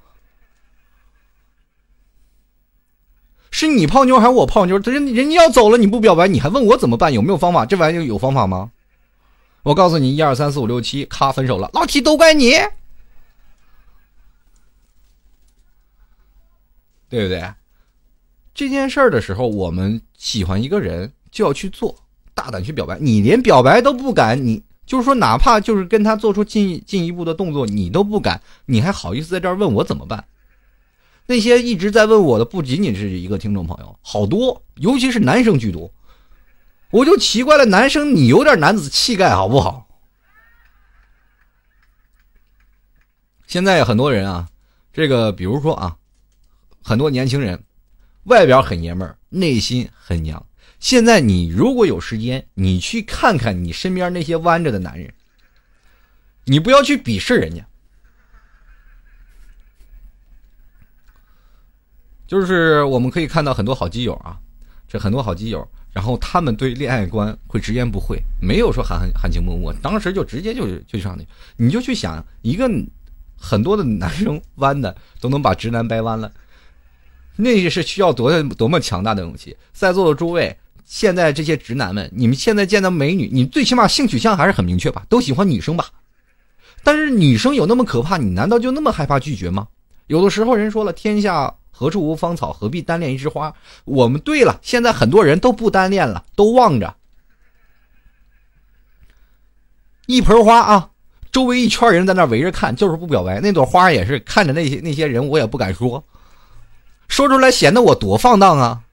[3.51, 4.79] 是你泡妞还是我泡妞？
[4.79, 7.13] 人人家要走了，你不表白，你还问我怎么办？
[7.13, 7.67] 有没有方法？
[7.67, 8.73] 这玩意有方法吗？
[9.63, 12.53] 我告诉你，一二三四五六七，咔，分手了，老提都怪你，
[17.09, 17.53] 对不对？
[18.55, 21.95] 这件事儿的时候，我们喜欢一个人就要去做，
[22.35, 22.99] 大胆去表白。
[22.99, 30.25] 你连表白都不敢，你就是说，哪怕就是跟他做出进进一步的动作，你都不敢，你还好意思在这儿问我怎么办？
[31.27, 35.91] 那些一直在问我的，不仅仅是一个听众朋友，好多，尤其是男生居多。
[36.91, 39.87] 我就奇怪了，男生你有点男子气概好不好？
[43.47, 44.49] 现在很多人啊，
[44.93, 45.97] 这个比如说啊，
[46.83, 47.65] 很多年轻人，
[48.25, 50.47] 外表很爷们儿，内心很娘。
[50.79, 55.13] 现在你如果有时间，你去看看你身边那些弯着的男人，
[56.45, 57.67] 你不要去鄙视人家。
[62.27, 64.39] 就是我们可以看到很多好基友啊，
[64.87, 71.27] 这很多好基友，然后他们对恋爱观会直言不讳，没有说含含含情脉脉，当时就直接就就上去，
[71.57, 72.71] 你就去想一个
[73.37, 76.31] 很多的男生弯的都能把直男掰弯了，
[77.35, 79.57] 那是需要多多么强大的勇气。
[79.73, 85.87] 在座的诸位，现在这些直男们，你们现在见到美女，你最起码性取向还是很明确吧，都喜欢女生吧？
[86.85, 89.67] 但是女生有那么可怕，你难道就那么害怕拒绝吗？
[90.07, 91.53] 有的时候人说了，天下。
[91.81, 92.53] 何处无芳草？
[92.53, 93.55] 何必单恋一枝花？
[93.87, 96.95] 我们对了，现在很多人都不单恋了，都望着
[100.05, 100.91] 一盆花啊，
[101.33, 103.41] 周围一圈人在那围着看，就是不表白。
[103.41, 106.05] 那朵花也是看着那些那些人，我也不敢说，
[107.09, 108.85] 说出来显得我多放荡啊。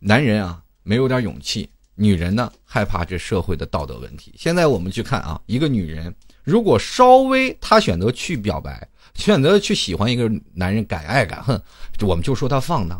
[0.00, 4.34] 男人啊，没有点勇气；女人呢，害怕这社会的道德问题。
[4.36, 6.12] 现在我们去看啊，一个女人。
[6.50, 11.62] 如果稍微她选择去表白，选择去喜欢一个男人，敢爱敢恨，
[12.00, 12.98] 我们就说她放荡；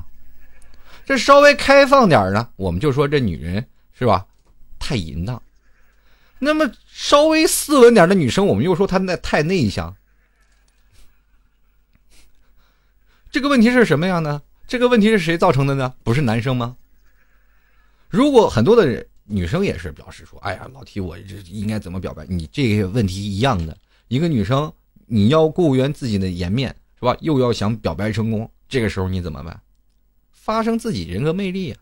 [1.04, 4.24] 这稍微开放点呢，我们就说这女人是吧，
[4.78, 5.42] 太淫荡。
[6.38, 9.96] 那么稍微斯文点的女生，我们又说她那太内向。
[13.32, 14.40] 这个问题是什么样呢？
[14.68, 15.92] 这个问题是谁造成的呢？
[16.04, 16.76] 不是男生吗？
[18.08, 19.08] 如果很多的人。
[19.32, 22.26] 女生也是表示说：“哎呀，老提我这应该怎么表白？
[22.28, 24.70] 你这个问题一样的，一个女生
[25.06, 27.16] 你要顾源自己的颜面是吧？
[27.20, 29.60] 又要想表白成功，这个时候你怎么办？
[30.32, 31.76] 发生自己人格魅力呀！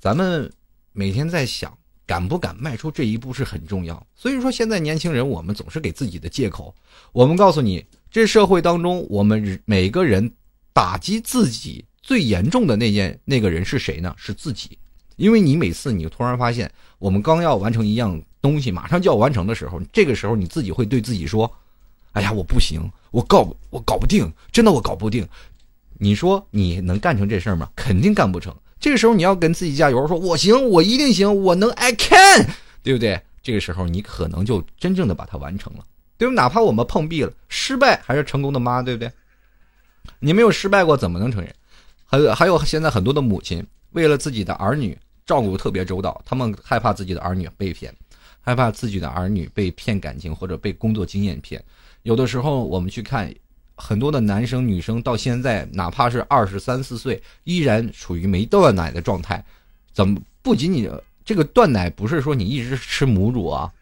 [0.00, 0.50] 咱们
[0.92, 4.06] 每天在想，敢不敢迈出这一步是很重要。
[4.14, 6.74] 所以说，现在年轻人我们总是给自己的借口。
[7.12, 10.32] 我们告诉你，这社会当中，我们每个人
[10.72, 14.14] 打击自己最严重的那件那个人是谁呢？
[14.16, 14.78] 是自己。”
[15.16, 21.50] 因为你每次你突然发现，我们刚要完成一样东西，马上就要完成的时候，这个时候你自己会对自己说
[22.12, 25.26] ：“哎呀，我不行，我搞我搞不定，真的我搞不定。”
[25.98, 27.68] 你说你能干成这事儿吗？
[27.76, 28.54] 肯定干不成。
[28.80, 32.48] 这个时候你要跟自己加油，说：“我行，我一定行，我能，I can，
[32.82, 35.84] 对不对？”这个时候你可能就真正的把它完成了，
[36.18, 36.34] 对吧？
[36.34, 39.12] 哪怕我们碰壁了，失败还是成功的妈，对不对？
[40.18, 41.54] 你没有失败过，怎么能承认？
[42.06, 44.98] 还有还有，现在很多的母亲为了自己的儿女。
[45.26, 47.94] 照顾特别周到，他们害怕自己的儿女被骗，
[48.40, 51.62] 害怕自己的儿女被骗感情或者被工作经验骗。
[52.02, 53.32] 有的时候我们去看，
[53.74, 59.42] 很多的男生女生到现在，哪怕是二十三四岁，依然处于没断奶的状态。
[59.92, 60.90] 怎么不仅仅
[61.24, 63.72] 这个断奶不是说你一直吃母乳啊？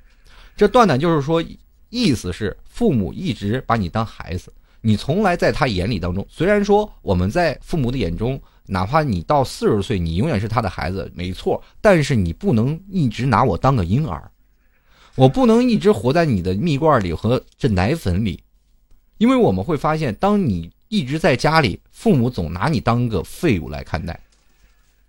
[0.56, 1.42] 这断奶就是说
[1.88, 4.52] 意思是父母一直把你当孩子，
[4.84, 14.30] 你从来在他眼里当中，虽然说我们在父母的眼中，哪怕你到四十岁，你永远是他的孩子，没错，但是你不能一直拿我当个婴儿，
[15.14, 18.42] 我不能一直活在你的蜜罐里和这奶粉里，
[19.18, 24.18] 因为我们会发现，当你一直在家里，父母总拿你当个废物来看待。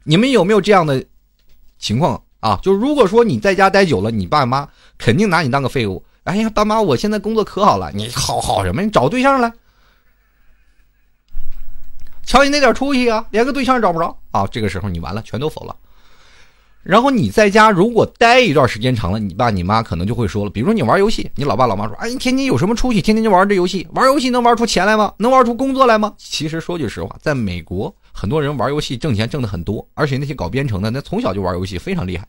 [0.04, 1.04] 你们有没有这样的
[1.80, 2.60] 情况啊？
[2.62, 6.06] 就如果说你在家待久了，你爸妈肯定拿你当个废物。
[6.26, 8.84] 哎呀，爸妈，我现在工作可好了，你好好什么？
[8.84, 9.52] 你找对象了。
[12.26, 14.48] 瞧你那点出息啊，连个对象找不着啊！
[14.48, 15.76] 这个时候你完了，全都否了。
[16.82, 23.02] 然后你在家如果待一段时间长了，你爸你妈可能就会说了，比如说你玩游戏，你老爸老妈说：“哎，你天天有什么出息？
[23.02, 25.14] 天天就玩这游戏，玩游戏能玩出钱来吗？
[25.18, 32.28] 能玩出工作来吗？”其实说句实话，在美国，很多人玩游戏挣钱挣的很多，而且那些搞编程的，那从小就玩游戏，非常厉害。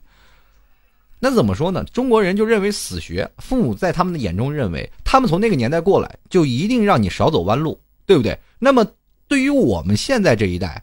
[1.18, 1.82] 那怎么说呢？
[1.92, 8.38] 中国人就认为死学，父母在他们的眼中认为，他们从那个年代过来，就一定让你少走弯路，对不对？
[8.60, 8.86] 那么
[9.26, 10.82] 对于我们现在这一代，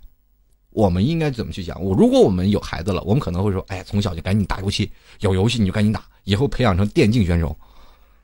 [0.72, 1.82] 我们应该怎么去讲？
[1.82, 7.56] 我如果我们有孩子了，我们可能会说，哎，从小就赶紧打游戏，有游戏你就赶紧打，以后培养成电竞选手，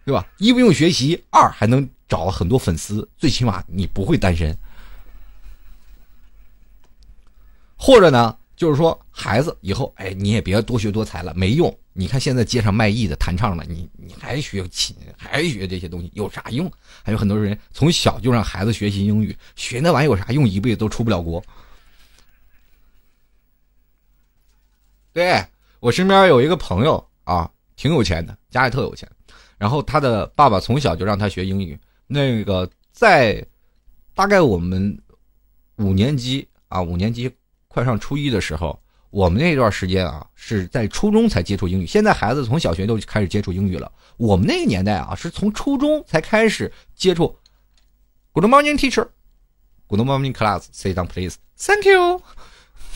[0.05, 0.25] 对吧？
[0.37, 4.55] 一不用学习，二还能找很多粉丝，最起码你不会单身。
[7.77, 11.75] 或者呢，就是说孩子以后，哎，你也别多学多才了，没用。
[11.91, 16.71] 你看现在街上卖艺的、弹唱的，你你还学琴，还学这些东西有啥用？
[17.01, 20.47] 还有很多人从小就让孩子学习英语，学那玩意有啥用？
[20.47, 21.43] 一辈子都出不了国。
[25.11, 25.43] 对
[25.79, 29.09] 我身边有一个朋友啊，挺有钱的，家里特有钱。
[29.57, 31.75] 然后他的爸爸从小就让他学英语。
[32.05, 33.43] 那个在
[34.13, 34.95] 大概我们
[35.77, 37.31] 五年级啊，五年级
[37.67, 41.85] 快上初一的时候，我们那段时间啊是在初中才接触英语。
[41.85, 47.35] 现在孩子从小学就开始接触英语了，我们那个年代啊是从初中才开始接触。
[48.33, 49.07] Good morning, teacher.
[49.87, 50.65] Good morning, class.
[50.73, 51.35] Sit down, please.
[51.57, 52.21] Thank you.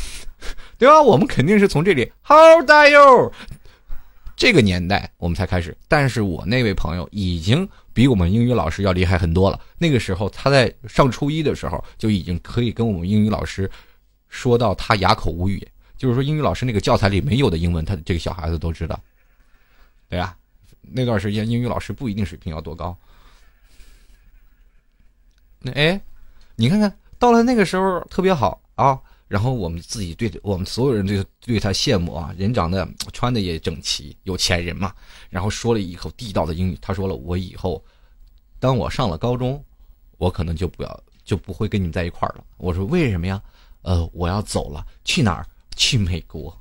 [0.78, 1.02] 对吧？
[1.02, 3.32] 我们肯定是从这里 How are you？
[4.36, 9.60] 这个年代我们才开始，但是我那位朋友已经比我们英语老师要厉害很多了。
[9.78, 13.70] 那个时候他在上初一的时候就已经可以跟我们英语老师
[14.30, 15.68] 说到他哑口无语，
[16.02, 19.00] 就是说英语老师那个教材里没有的英文，他这个小孩子都知道。
[20.10, 20.36] 对呀，
[20.82, 22.98] 那段时间英语老师不一定水平要多高。
[25.60, 26.02] 那哎，
[26.56, 29.00] 你看看到了那个时候特别好啊。
[29.28, 34.92] 然后我们自己对我们所有人对对他羡慕啊，人长得穿的也整齐，有钱人嘛。
[35.30, 37.86] 然后说了一口地道的英语，他说了：“我以后，
[38.60, 39.64] 当我上了高中，
[40.18, 43.40] 我可能就不要就不会跟你们在一块儿了。”我说：“为什么呀？”
[43.84, 45.46] 呃，我要走了，去哪儿？
[45.76, 46.58] 去美国。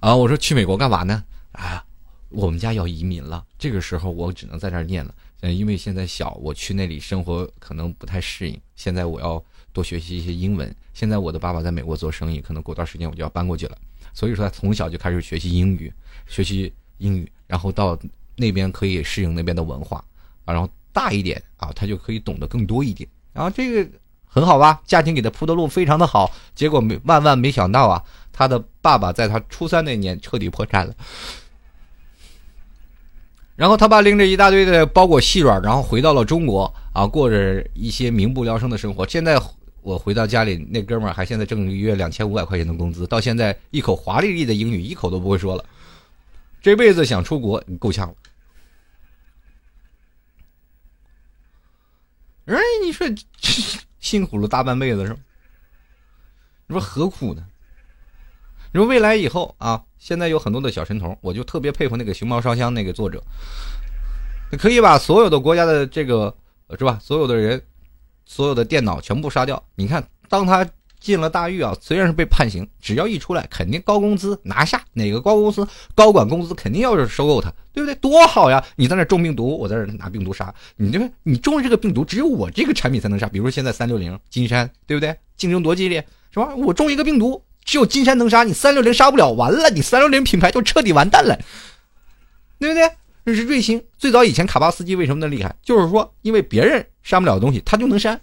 [0.00, 1.24] 啊，我说去美国干嘛呢？
[1.52, 1.84] 啊，
[2.30, 5.14] 我们家要移民了，这个时候我只能在这念了。
[5.40, 8.60] 嗯，因为现在小，我去那里生活可能不太适应。
[8.76, 9.42] 现在我要。
[9.74, 10.76] 多学习一些英文。
[10.92, 13.78] 现在我的爸爸在美国做生意，可能过段时间我就要搬过去了。
[14.12, 15.90] 所以说，他从小就开始学习英语，
[16.26, 17.98] 学习英语，然后到
[18.36, 20.04] 那边可以适应那边的文化
[20.44, 20.52] 啊。
[20.52, 23.08] 然后大一点啊，他就可以懂得更多一点。
[23.32, 23.90] 然后这个
[24.32, 24.80] 很好吧？
[24.86, 26.30] 家庭给他铺的路非常的好。
[26.54, 30.94] 结果没万万没想到啊，他的爸爸在他初三那年彻底破产了。
[33.54, 39.06] 然后他爸拎着一大堆的包裹细软，然后回到了中国啊，过着一些民不聊生的生活。
[39.06, 39.38] 现在。
[39.84, 45.64] 我回到家里，那哥们儿还现在挣一个月两千五百块钱的工资，到现在一口华丽丽的英语一口都不会说了，
[46.60, 48.14] 这辈子想出国你够呛了。
[52.44, 53.08] 哎，你说
[54.02, 55.20] 辛苦了大半辈子是吧？
[56.66, 57.42] 你说何苦呢？
[58.72, 63.24] 你说未来以后啊，现在有很多的小神童，我就特别佩服那个熊猫烧香那个作者，
[64.58, 66.36] 可以把所有的国家的这个
[66.78, 67.62] 是吧，所有的人。
[68.24, 69.62] 所有的电脑全部杀掉。
[69.74, 70.64] 你看，当他
[71.02, 74.80] 进了大狱啊，虽然是被判刑，只要一出来，肯定高工资拿下。
[74.92, 77.94] 哪个高公司高管工资肯定要是收购他，对不对？
[77.96, 78.64] 多好呀！
[78.76, 80.90] 你在那种病毒，我在这拿病毒杀你。
[80.90, 83.26] 这你中了这个病毒，只有我这个产品才能杀。
[83.28, 85.14] 比如现在三六零、金山，对不对？
[85.36, 86.54] 竞争多激烈，是吧？
[86.54, 91.36] 我中一个病毒，只有金山能杀你，三六零杀不了，完了，你三六零品牌就彻底完蛋了，
[92.58, 92.90] 对不对？
[93.24, 93.82] 这是瑞星。
[93.98, 95.54] 最早以前卡巴斯基为什么那么厉害？
[95.62, 96.86] 就是说，因为别人。
[97.04, 98.20] 删不了的东西，他就能删。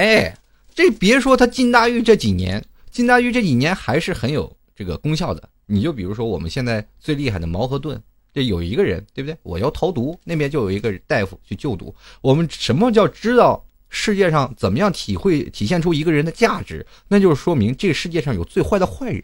[0.00, 0.34] 哎，
[0.74, 5.46] 这别说他进大狱这几年，进大狱这几年还是很有这个功效的。
[5.66, 8.00] 你就比如说我们现在最厉害的毛和盾，
[8.32, 9.36] 这有一个人，对不对？
[9.42, 11.94] 我要投毒，那边就有一个大夫去救毒。
[12.22, 16.86] 我们什么叫知道世界上怎么样体会体现出一个人的价值？
[17.06, 19.22] 那就是说明这个世界上有最坏的坏人。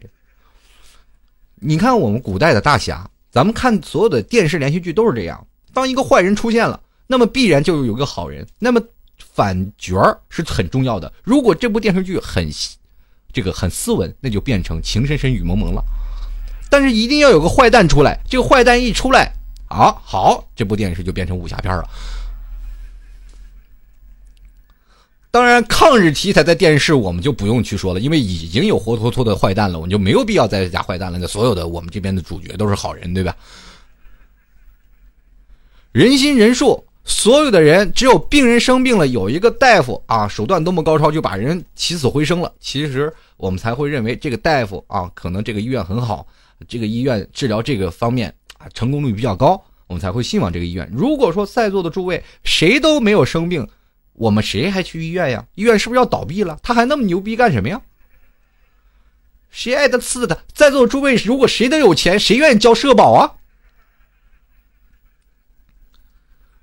[1.55, 8.79] 你看我们古代的大侠，咱们看所有的电视连续剧都是这样，当一个坏人出现了，那么必然就有个好人，那么
[9.17, 11.11] 反角儿是很重要的。
[11.23, 12.49] 如果这部电视剧很
[13.31, 15.83] 这个很斯文，那就变成情深深雨蒙蒙了。
[16.69, 19.33] 但是一定要有个坏蛋出来，这个坏蛋一出来
[19.67, 21.87] 啊，好，这部电视就变成武侠片了。
[25.29, 31.19] 当然，抗日题材的电视我们就不用去说了，因为已经有活脱脱的坏蛋了，我们就没有必要再加坏蛋了。
[31.19, 33.35] 那所有的我们这边的主角都是好人，对吧？
[35.91, 42.53] 人心人数，所有的人只有病人生病了，有一个大夫啊，手段多么高超，就把人起死回生了。
[42.59, 46.27] 其实我们才会认为这个大夫啊，可能这个医院很好，
[46.67, 50.87] 这个医院治疗这个方面啊成功率比较高，我们才会信往这个医院。
[50.93, 53.65] 如果说在座的诸位谁都没有生病，
[54.11, 55.45] 我们谁还去医院呀？
[55.55, 56.59] 医院是不是要倒闭了？
[56.61, 57.81] 他还那么牛逼干什么呀？
[59.49, 60.37] 谁爱他呲的他？
[60.53, 63.31] 在座的诸位，如果谁都有钱，谁愿意交社保啊？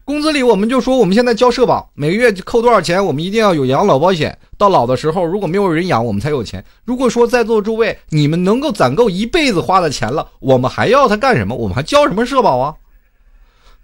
[0.04, 4.38] 工资里我们就说，我们现在交社保，每个月扣多少钱，我们一定要有养老保险。
[4.58, 6.62] 到老的时候，如果没有人养，我们才有钱。
[6.84, 11.56] 如果说在座诸位，你们能够攒够一辈子花的钱了，我们还要它干什么？
[11.56, 12.74] 我们还交什么社保啊？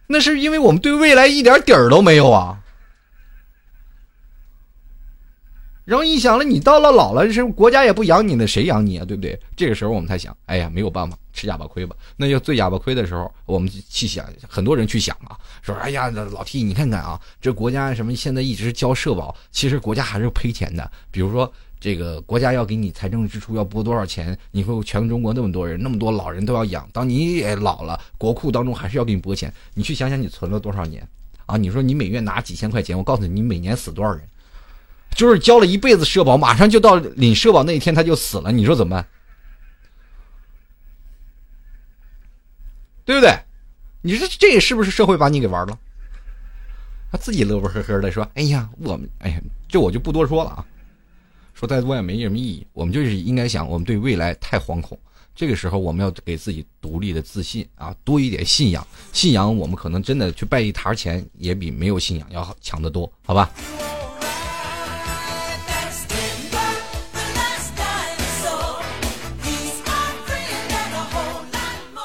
[0.09, 2.60] 那是因为我们对未来一点底儿都没有啊。
[5.91, 9.05] 然后一想了，你到了老了，是国家也不养你，了谁养你啊？
[9.05, 9.36] 对不对？
[9.57, 11.97] 这个时候我们才想，哎呀，没有办法，吃哑巴亏吧。
[12.16, 20.88] 那就最哑巴亏的时候，我们去想，很多人去想啊，说，哎呀，老 T，你看看啊，这国家什么现在一直交社保，其实国家还是赔钱的。
[21.11, 29.53] 比如说，这个国家要给你财政支出要拨多少钱，你会全中国那么多人，那么多老人都要养，当你也老了，国库当中还是要给你拨钱。
[29.74, 31.05] 你去想想，你存了多少年
[31.47, 31.57] 啊？
[31.57, 34.22] 你说你每月拿几千块钱，我告诉你，你每年死多少人？
[35.15, 39.07] 就是交了一辈子社保，马上就到领社保那一天他就死了，你说怎么办？
[43.05, 43.37] 对不对？
[44.03, 45.79] 你说这是不是社会把你给玩了？
[47.13, 50.65] 他自己乐呵呵的说：“哎呀，我们，哎呀，这我就不多说了啊，
[51.53, 52.65] 说再多也没什么意义。
[52.73, 54.97] 我们就是应该想，我们对未来太惶恐，
[55.35, 58.87] 这个时候我们要给自己独立的自信啊，多一点信仰。
[59.13, 63.51] 信仰我们可能真的去拜一沓钱，也比没有信仰要强得多，好吧？”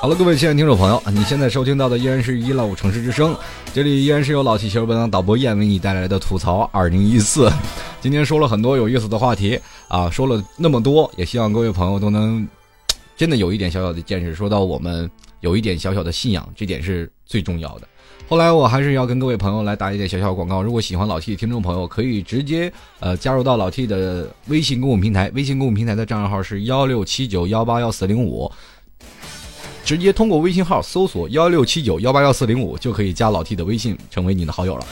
[0.06, 3.36] 好了，各位亲爱的听众朋友，你现在收听到的依然是一老五城市之声，
[3.74, 7.52] 这里依然是由老气球本档导播燕为你带来的吐槽二零一四。
[8.02, 12.48] 今天说了很多有意思的话题啊，说了那么多，也希望各位朋友都能
[13.18, 17.88] 真的有一点小小的见识，说到我们有一点小小的信仰，这点是最重要的。
[18.28, 28.52] 后来我还是要跟各位朋友来打一点小小广告，如果喜欢老 T 的听众朋友，可以直接呃加入到老 T 的微信公共平台，微信公共平台的账号是幺六七九幺八幺四零五。
[29.86, 34.86] 直接通过微信号搜索幺六七九幺八幺四零五就可以加老 T 的微信，成为你的好友了。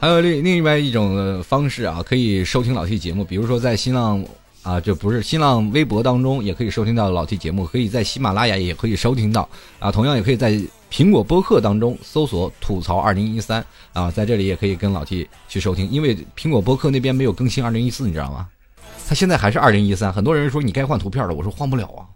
[0.00, 4.22] 还有另另外一种方式啊，可以收听老 T 节目，比如说在新浪
[4.62, 18.48] 啊，这不是新浪微博当中也可以收听到老 T 节目，可以在喜马拉雅也可以收听到啊，同样也可以在苹果播客当中搜索吐槽二零一三啊，在这里也可以跟老 T 去收听，因为苹果播客那边没有更新二零一四，你知道吗？
[19.08, 22.15] 他现在还是二零一三，很多人说你该换图片了，我说换不了啊。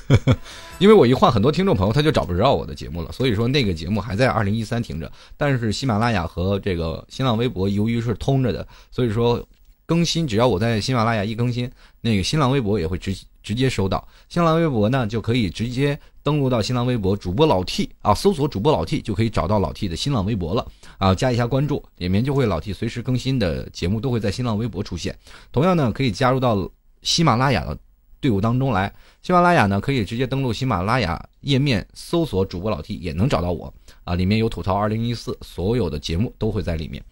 [0.78, 5.10] 因为我一换，很多听众朋友他就找不着我的节目了，所以说那个节目还在二零一三停着。
[5.36, 9.46] 但是喜马拉雅和这个新浪微博由于是通着的，所以说
[9.86, 11.70] 更新只要我在喜马拉雅一更新，
[12.00, 14.06] 那个新浪微博也会直直接收到。
[14.28, 20.66] 新浪微博呢就可以直接登录到新浪微博主播老 T 啊，搜索主播老 T 就可以找到老 T 的新浪微博了
[20.98, 25.16] 啊，加一下关注，里面就会老 T 随时更新的节目都会在新浪微博出现。
[25.50, 26.68] 同样呢，可以加入到
[27.02, 27.76] 喜马拉雅的
[28.22, 28.90] 队伍当中来。
[29.20, 33.72] 喜马拉雅呢，可以直接登录喜马拉雅页面，搜索主播老 T 也能找到我
[34.04, 37.04] 啊，里面有吐槽二零一四，所有的节目都会在里面。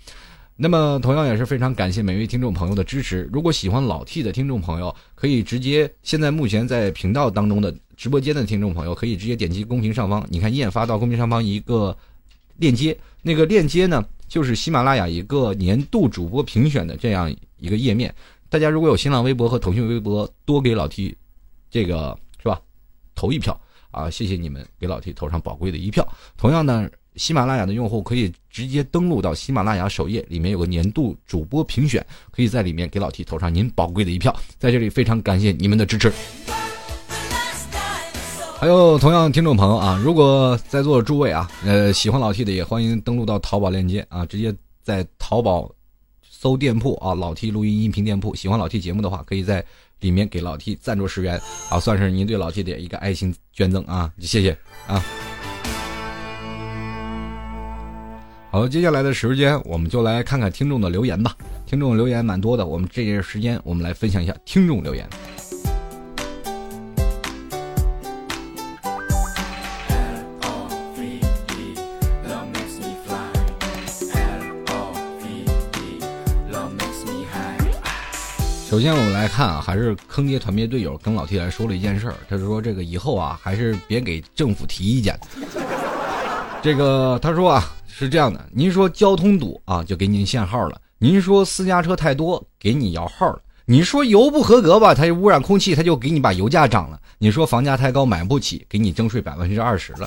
[0.56, 3.28] 那么同样也是非常感谢每位听众朋友的支持。
[3.32, 11.96] 如果喜欢老 T 的听众朋友，可以直接现在目前在频道当中的直播间的听众朋友，可以直接点击公屏上方，你看一眼发到公屏上方一个
[12.56, 18.14] 链接，那个链接呢就是喜马拉雅一个年度主播评选的这样一个页面。
[18.50, 21.16] 大家如果有新浪微博和腾讯微博，多给老 T。
[21.70, 22.60] 这个是吧？
[23.14, 23.58] 投一票
[23.92, 24.10] 啊！
[24.10, 26.04] 谢谢你们给老 T 投上宝贵的一票。
[26.36, 34.34] 同样呢，喜马拉雅的用户可以直接登录到喜马拉雅首页，里面有个年度主播评选，可以在里面给老 T 投上您宝贵的一票。
[34.58, 36.12] 在这里非常感谢你们的支持。
[38.58, 45.70] 还有同样听众朋友啊，如果在座的诸位啊，呃，喜欢老 T 的也欢迎登录到淘宝链接啊，直接在淘宝
[46.40, 48.34] 搜店铺啊，老 T 录音音频店铺。
[48.34, 49.62] 喜欢老 T 节目的话，可以在
[49.98, 51.38] 里面给老 T 赞助十元
[51.68, 55.04] 啊，算是您对老 T 的一个爱心捐赠啊，谢谢啊。
[58.50, 61.36] 好了，接下来的时间我们就来看看听众的留言吧。
[61.66, 65.06] 听众留言蛮多的，我们这些时间我们来分享一下听众留言。
[78.70, 85.18] 首先我们来看啊，还是坑爹团灭队友跟老 T 来说了一件事儿，他说这个以后啊，还是别给政府提意见。
[86.62, 100.06] 这个他说啊是这样的，您说交通堵啊，就给您限号了；您说私家车太多，给你摇号了；你说油不合格吧，它就污染空气，他就给你把油价涨了；你说房价太高买不起，给你征税百分之二十了；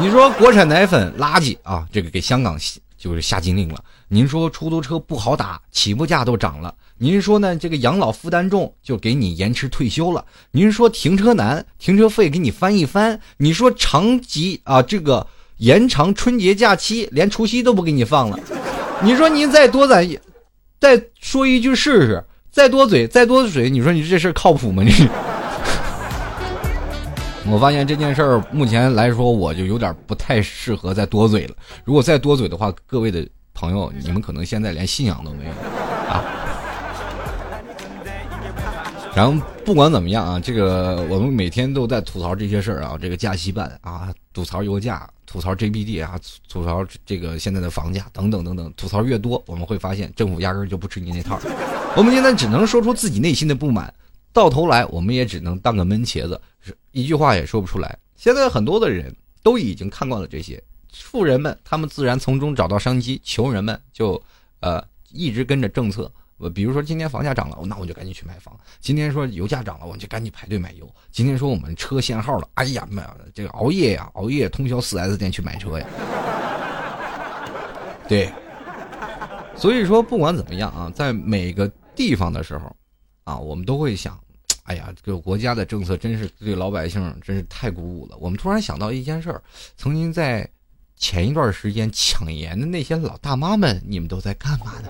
[0.00, 2.58] 你说国产奶粉垃圾啊，这个给香港
[3.00, 3.76] 就是下禁令了；
[4.08, 6.74] 您说出租车不好打，起步价都涨了。
[6.98, 7.56] 您说呢？
[7.56, 10.22] 这个养老负担重，就给你延迟退休了。
[10.50, 13.18] 您说停车难，停车费给你翻一翻。
[13.38, 15.26] 你说长级啊，这个
[15.56, 18.38] 延长春节假期，连除夕都不给你放了。
[19.02, 20.06] 你说您再多攒，
[20.78, 22.22] 再说一句试试，
[22.52, 24.82] 再多嘴，再多嘴，你说你这事靠谱吗？
[24.82, 24.92] 你？
[27.50, 31.54] 我发现这件事儿目前来说，我就有点不太适合再多嘴了。
[31.84, 35.50] 如果再多嘴的话，各位的朋友，你们可能现在连信仰都没有
[36.08, 36.24] 啊。
[39.12, 46.16] 然后不管怎么样啊，这个我们每天都在吐槽这些事儿啊，这个加息办啊，吐槽油价，吐槽 GBD 啊，
[46.48, 51.40] 吐槽这个现在的房价等等等等，吐槽越多，我们会发现政府压根儿就不吃你那套。
[51.96, 53.92] 我们现在只能说出自己内心的不满，
[54.32, 56.40] 到头来我们也只能当个闷茄子，
[56.92, 57.98] 一句话也说不出来。
[58.16, 60.62] 现在很多的人都已经看惯了这些，
[60.92, 64.22] 富人们他们自然从中找到商机，穷人们就
[64.60, 66.10] 呃一直跟着政策。
[66.54, 75.86] 比如说今天房价涨了，那我就赶紧去买房；今天说油价涨了，我就赶紧排队买油；今天说我们车限号了，哎呀妈呀，这个熬夜呀，熬夜通宵四 S 店去买车呀。
[78.08, 78.32] 对，
[79.54, 82.74] 所以说不管怎么样啊，在每个地方的时候，
[83.30, 84.18] 啊，我们都会想，
[84.64, 88.16] 哎呀，这个国家的政策真是对老百姓真是太鼓舞了。
[88.18, 89.40] 我们突然想到一件事儿，
[89.76, 90.48] 曾经在
[90.96, 94.88] 前一段时间抢盐的那些老大妈们，你们都在干嘛呢？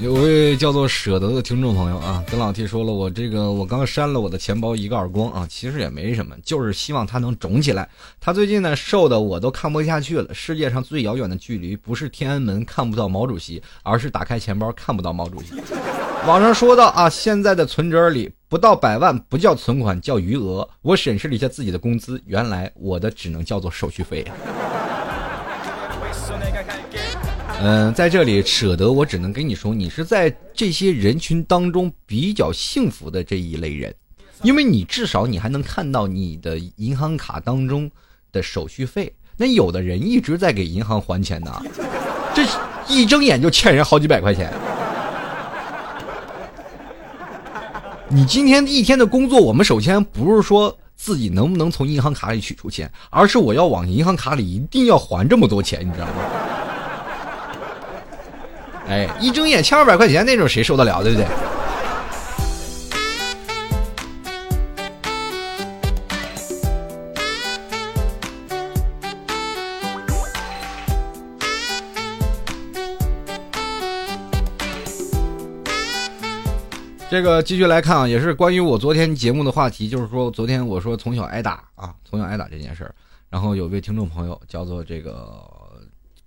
[0.00, 7.86] 有位叫做舍得的听众朋友啊，跟老 T 说了，我这个我刚扇了我的钱包一个耳光啊，其实也没什么，就是希望他能肿起来。
[8.18, 10.32] 他最近呢瘦的我都看不下去了。
[10.32, 15.52] 世界上最遥远的距离不是天安门看不到毛主席，而是打开钱包看不到毛主席。
[16.26, 20.66] 网上说到啊，现在的存折里不到百万不叫存款，叫余额。
[20.80, 24.24] 我审视了一下自己的工资，原来我的只能叫做手续费。
[27.62, 33.94] 嗯，在这里舍得，我只能跟你说，你是在这些人群当中比较幸福的这一类人，
[34.42, 37.90] 因为你至少你还能看到你的银行卡当中
[38.32, 39.12] 的手续费。
[39.36, 41.62] 那有的人一直在给银行还钱呢，
[42.34, 42.46] 这
[42.88, 44.50] 一睁眼就欠人好几百块钱。
[48.08, 56.14] 你今天一天的工作，我们首先不是说自己能不能从银行卡里取出钱，而是我要往银行卡里一定要还这么多钱，你知道吗？
[58.90, 61.24] 哎，一睁眼千二百块钱那种，谁受得了，对不对？
[77.08, 82.92] 这个继续来看啊，也是关于我昨天节目的话题，就是说昨天我说从小挨打啊，从小挨打这件事儿，
[83.28, 85.44] 然后有位听众朋友叫做这个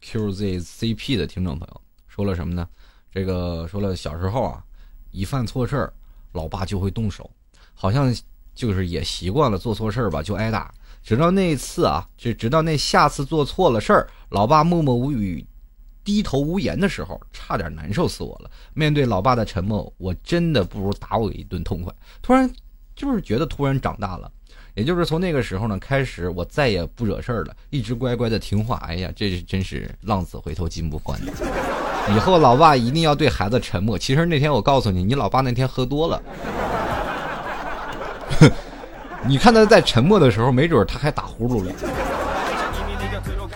[0.02, 1.83] QZCP 的听众朋友。
[2.14, 2.68] 说了什么呢？
[3.12, 4.64] 这个说了小时候啊，
[5.10, 5.94] 一犯错事儿，
[6.34, 7.28] 老爸就会动手，
[7.74, 8.16] 好像
[8.54, 10.72] 就是也习惯了做错事儿吧就挨打。
[11.02, 15.44] 直到那一次啊，就直到那下次做错了事儿，老爸默默无语、
[16.04, 18.52] 低头无言的时候，差点难受死我了。
[18.76, 21.92] 面对老爸的沉默，我真的不如打我一顿痛快。
[22.22, 22.48] 突然
[22.96, 24.32] 就是觉得突然长大了。
[24.76, 28.78] 也就是从那个时候呢开始，我再也不惹事儿了，一直乖乖的听话。
[28.78, 31.20] 哎呀，这真是浪子回头金不换。
[32.10, 33.98] 以后老爸一定要对孩子沉默。
[33.98, 36.22] 其实那天我告诉你，你老爸那天喝多了。
[39.26, 41.72] 你看他在沉默的时候，没准他还打呼噜了。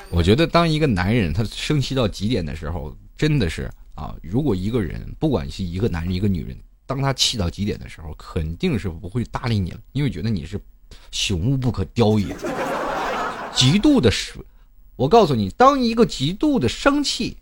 [0.10, 10.58] 我觉得当一个男人他生气到极点的时候，真的是啊，如果一个人不管是一个男人一个女人，当他气到极点的时候，肯定是不会搭理你了，因为觉得你是
[11.12, 12.34] 朽木不可雕也。
[13.54, 14.36] 极度的失，
[14.96, 17.36] 我告诉你，当一个极度的生气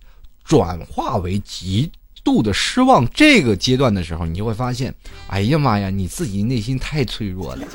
[0.46, 1.92] 转化为极
[2.24, 4.94] 度的失望这个阶段的时候，你就会发现，
[5.28, 7.68] 哎呀妈呀，你自己内心太脆弱了。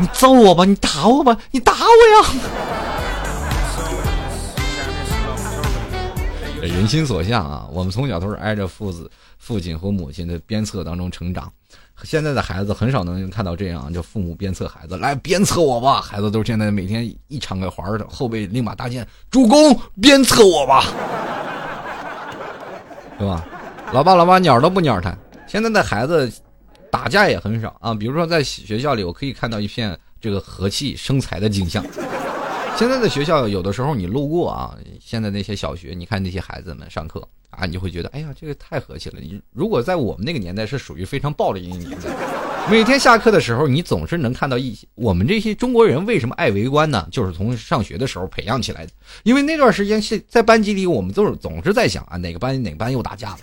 [0.00, 1.78] 你揍我吧，你打我吧，你打我
[2.22, 2.30] 呀！
[6.62, 11.52] 人心所向啊，我们从小都是挨着父子、父亲和母亲的鞭策当中成长。
[12.04, 16.00] 现在的孩子很少能看到这样，就父母鞭策孩子来鞭策我吧。
[16.00, 20.84] 孩子都是现在每天一敞开怀儿，后背拎把大剑，主公鞭策我吧，
[23.18, 23.44] 对吧？
[23.92, 25.16] 老爸老妈鸟都不鸟他。
[25.46, 26.30] 现在的孩子
[26.90, 31.84] 打架也很少啊，比如说在学校里，我可以看到一片这个和气生财的景象。
[32.76, 39.18] 现在的学校有的时候你路过啊，现在那些小学，你看那些孩子们上课啊，你就会觉得，哎呀，这个太和气了。
[39.20, 42.10] 你如果在我们那个年代是属于非常暴力的年代，
[42.70, 47.06] 每天下课的时候，你总是能看到一些我们这些中国人为什么爱围观呢？
[47.10, 48.92] 就是从上学的时候培养起来的。
[49.22, 53.38] 因为那段时间是在班级里，我们都是总是在想啊，哪个班哪个班又打架了，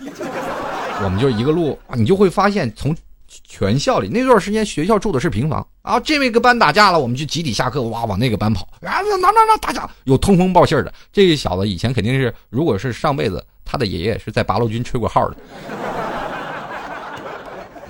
[1.02, 2.96] 我们就一个路，你就会发现从。
[3.42, 5.98] 全校里那段时间，学校住的是平房啊。
[5.98, 9.02] 这位个班打架了，我们就集体下课，哇，往那个班跑啊！
[9.20, 10.94] 哪哪哪打架，有通风报信的。
[11.12, 15.36] 这小子以前肯定是，如果是上辈子他的爷爷是在八路军吹过号的。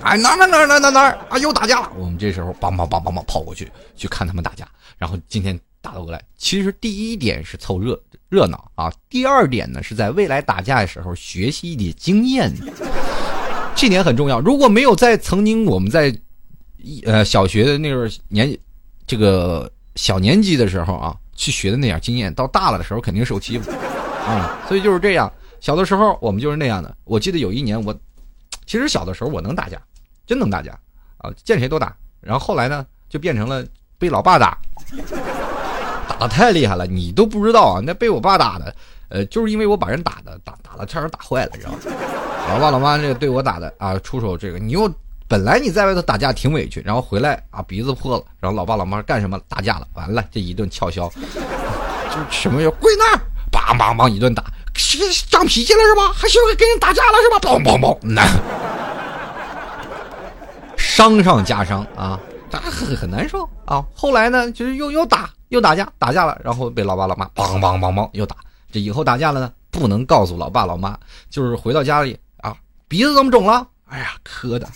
[0.07, 1.37] 哎，哪哪哪哪哪哪啊！
[1.37, 1.91] 又打架了。
[1.97, 4.65] 我们这时候梆梆梆梆梆跑过去去看他们打架。
[4.97, 6.23] 然后今天打了过来。
[6.37, 12.53] 其实第一点是凑热热闹啊，第二点呢是在未来打架的时候学习一点经验。
[13.75, 14.39] 这点很重要。
[14.39, 16.07] 如果没有在曾经我们在
[16.77, 18.57] 一，呃小学的那个年，
[19.05, 23.69] 这个小年级的时候啊，去学的那点经验，到大了的时候肯定受欺负
[24.25, 24.57] 啊。
[24.69, 25.29] 所以就是这样。
[25.59, 26.95] 小的时候我们就是那样的。
[27.03, 27.93] 我记得有一年我，
[28.65, 29.79] 其实小的时候我能打架，
[30.27, 30.77] 真能打架
[31.17, 31.95] 啊，见谁都打。
[32.21, 33.65] 然后后来呢，就变成了
[33.97, 34.57] 被老爸打，
[36.07, 37.81] 打的太厉害了，你都不知道啊。
[37.83, 38.75] 那被我爸打的，
[39.09, 41.77] 呃，就是因为我把人打的打打了，差点打坏了，知道吗？
[42.49, 44.91] 老爸老妈这个对我打的啊，出手这个你又
[45.27, 49.87] 本来你在外头打架挺委屈，然后回来啊鼻子破了，然后老爸老妈干什么打架了？
[49.93, 51.09] 完了这一顿撬销，
[52.09, 53.19] 就什么叫跪那儿，
[53.51, 54.43] 梆梆梆一顿打，
[54.75, 54.97] 是
[55.29, 56.11] 长脾气了是吧？
[56.13, 57.37] 还学会跟人打架了是吧？
[57.39, 58.21] 梆梆梆，那
[60.97, 62.19] 伤上加伤啊，
[62.49, 63.85] 打很很难受啊。
[63.93, 68.35] 后来呢，就是又又打又打架，打架了，然后被老爸老妈梆梆梆梆又打。
[68.71, 70.97] 这以后打架了呢，不能告诉老爸老妈，
[71.29, 72.55] 就是回到家里啊。
[72.87, 73.67] 鼻子怎么肿了？
[73.85, 74.67] 哎呀，磕的，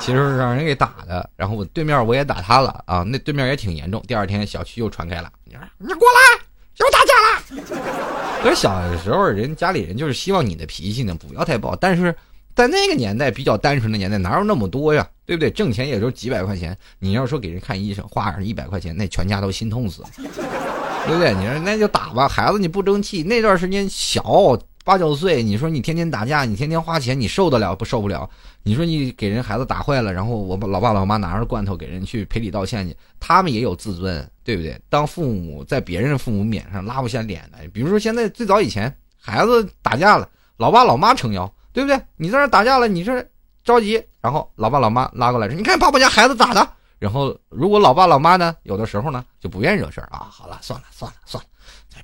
[0.00, 1.28] 其实是让人给打的。
[1.36, 4.02] 然后我对面我也打他了啊，那对面也挺严重。
[4.08, 6.42] 第二天小区又传开了，你说你过来，
[6.78, 7.92] 又打架了。
[8.42, 12.16] 可是小的时候人家里人就是希望你的脾气呢不要太暴，但是
[12.54, 15.08] 在那个年代比较单纯的年代，哪有那么多呀？
[15.24, 15.50] 对不对？
[15.50, 21.34] 挣钱也就几百块钱，你要说给人看医生花上一百块钱，那全家都心痛死了，对不对？
[21.34, 24.58] 你说那就打吧，孩子你不争气，那段时间小。
[24.84, 28.28] 八九岁，你说你天天打架，你天天花钱，你受得了不受不了？
[28.64, 34.76] 你说你给人孩子打坏了，然后我老爸老妈拿着罐头给人去赔礼道歉去，他们也有自尊，对不对？
[34.88, 42.00] 当父母在别人父母面上拉不下脸来，比如说现在最早以前孩子打架了，老爸老妈撑腰，对不对？
[42.16, 43.24] 你在这打架了，你这
[43.64, 46.68] 着急，然后老爸老妈拉过来说：“你看把我家孩子打的。”
[46.98, 51.48] 然后如果老爸老妈呢，有的时候呢就不愿意惹事儿啊， 好了，算了算了算了。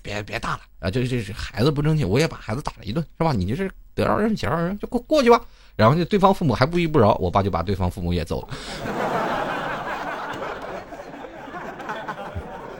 [0.03, 0.91] 别别打了啊！
[0.91, 3.33] 这这是孩子不争气，我也把孩子打了一顿，是吧？
[3.33, 5.41] 你就是得饶人且饶人，就过过去吧。
[5.77, 8.49] 然后就对方父母还不依不饶，我爸就把对方父母也揍了。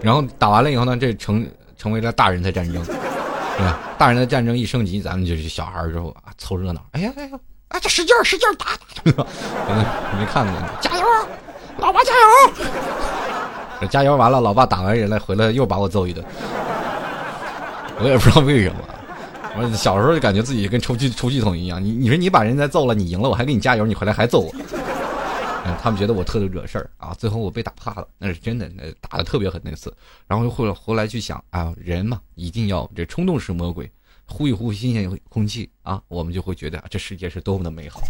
[0.01, 1.45] 然后打完了以后呢，这成
[1.77, 2.95] 成为了大人的战争，对
[3.65, 3.79] 吧？
[3.99, 6.15] 大人的战争一升级，咱们就是小孩之后，
[6.49, 6.81] 凑热闹。
[6.93, 7.39] 哎呀哎呀，
[7.69, 8.69] 哎，这使劲使劲打
[9.15, 9.25] 打，
[10.19, 11.05] 没看过，加油，
[11.77, 13.87] 老爸加油！
[13.91, 16.25] 加油完了，老爸打完人了，回来又把我揍一顿。
[18.01, 18.79] 我也不知道为什么，
[19.59, 21.85] 我小时候就感觉自己跟抽气抽气筒一样。
[21.85, 24.53] 你你说你把人家揍了，你赢了，我还给你加油，你回来还揍我。
[25.83, 29.95] 他们觉得我特别惹事儿啊，最后我被打怕了，那是真的，那打的特别狠那次。
[30.27, 33.91] 然后后来后来去想啊，人嘛一定要这冲动是魔鬼，
[34.29, 38.01] 呼一呼新鲜空气啊，我们就会觉得这世界是多么的美好。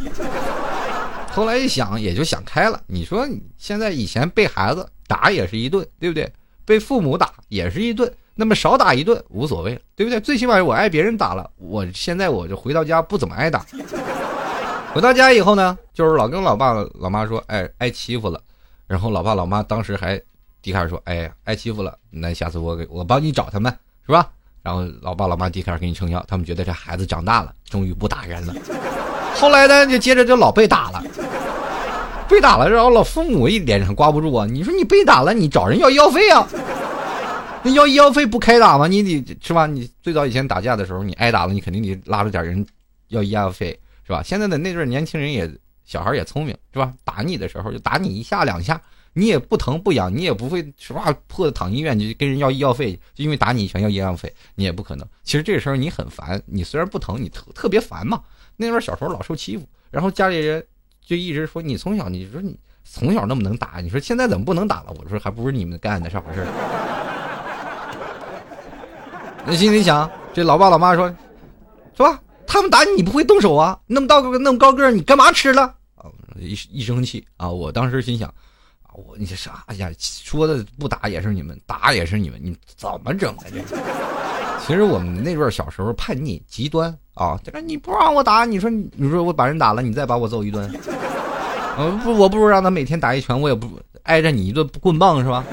[1.31, 6.31] 后来一想也就想开了，你说现在以前被孩子打也是一顿，对不对？
[6.65, 8.13] 被父母打也是一顿。
[8.35, 10.21] 那么少打一顿无所谓了，对不对？
[10.21, 13.65] 最起码我挨别人打了，我现在我就回到家不怎么挨打。
[14.95, 18.41] 回到家以后呢，就是老跟老爸老妈说，哎，挨欺负了。
[18.87, 20.21] 然后老爸老妈当时还
[20.63, 23.73] 迪卡尔说，哎，挨欺负了，那下次我给我帮你找他们，
[24.07, 24.31] 是吧？
[24.69, 28.55] 然后老爸老妈就开始给你撑腰，他们觉得这孩子长大了，终于不打人了。
[29.35, 31.03] 后来呢，就接着就老被打了，
[32.29, 34.45] 被打了，然后老父母一脸上挂不住啊。
[34.45, 36.47] 你说你被打了，你找人要医药费啊？
[37.63, 38.87] 那要医药费不开打吗？
[38.87, 39.67] 你得是吧？
[39.67, 42.67] 你最早以前打架的时候，你挨打了，你肯定得拉着点人
[43.09, 43.69] 要医药费，
[44.07, 44.23] 是吧？
[44.23, 45.51] 现在的那阵年轻人也
[45.87, 46.93] 小孩也聪明，是吧？
[47.05, 48.79] 打你的时候就打你一下两下，
[49.19, 55.05] 你也不疼不痒，你也不会实话破的躺医院去跟人要医药费，就因为打你一拳要医药费，你也不可能。
[55.25, 58.23] 其实这个时候你很烦，你虽然不疼，你特特别烦嘛。
[58.57, 60.65] 那边小时候老受欺负，然后家里人
[61.05, 64.95] 就一直说你从小你说你从小那么能打，你说现在怎么不能打了？
[64.99, 66.47] 我说还不是你们干的，是回事。
[69.45, 71.09] 那心里想，这老爸老妈说，
[71.97, 72.23] 是吧？
[72.47, 73.79] 他们打你，你不会动手啊？
[73.87, 75.63] 那么大个那么高个，你干嘛吃了？
[75.97, 76.07] 啊，
[76.39, 77.49] 一一生气啊！
[77.49, 78.33] 我当时心想，
[79.07, 79.91] 我你这啥呀？
[79.99, 83.61] 说的不打也是你们，打也是你们，你怎么整的这？
[84.67, 90.69] 其实我们那阵儿小时候叛逆极端啊，这个你不让我打，你说你说我把人打了，你再把我揍一顿，
[91.79, 93.69] 呃不，我不如让他每天打一拳，我也不
[94.03, 95.45] 挨着你一顿棍棒是吧？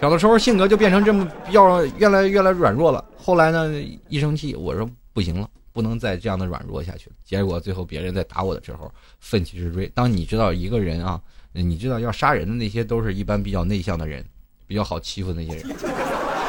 [0.00, 3.04] 小的时候性格就变成这么要越来越来软弱了。
[3.18, 3.72] 后来呢，
[4.08, 7.16] 一生气，我说不行了，不能再这样的软弱下去了。
[7.22, 9.86] 结果最后别人在打我的时候，奋起直追。
[9.94, 11.20] 当你知道一个人啊，
[11.52, 14.24] 你知道要杀人的那些都是一般比较内向的人，
[14.66, 15.76] 比较好欺负的那些人。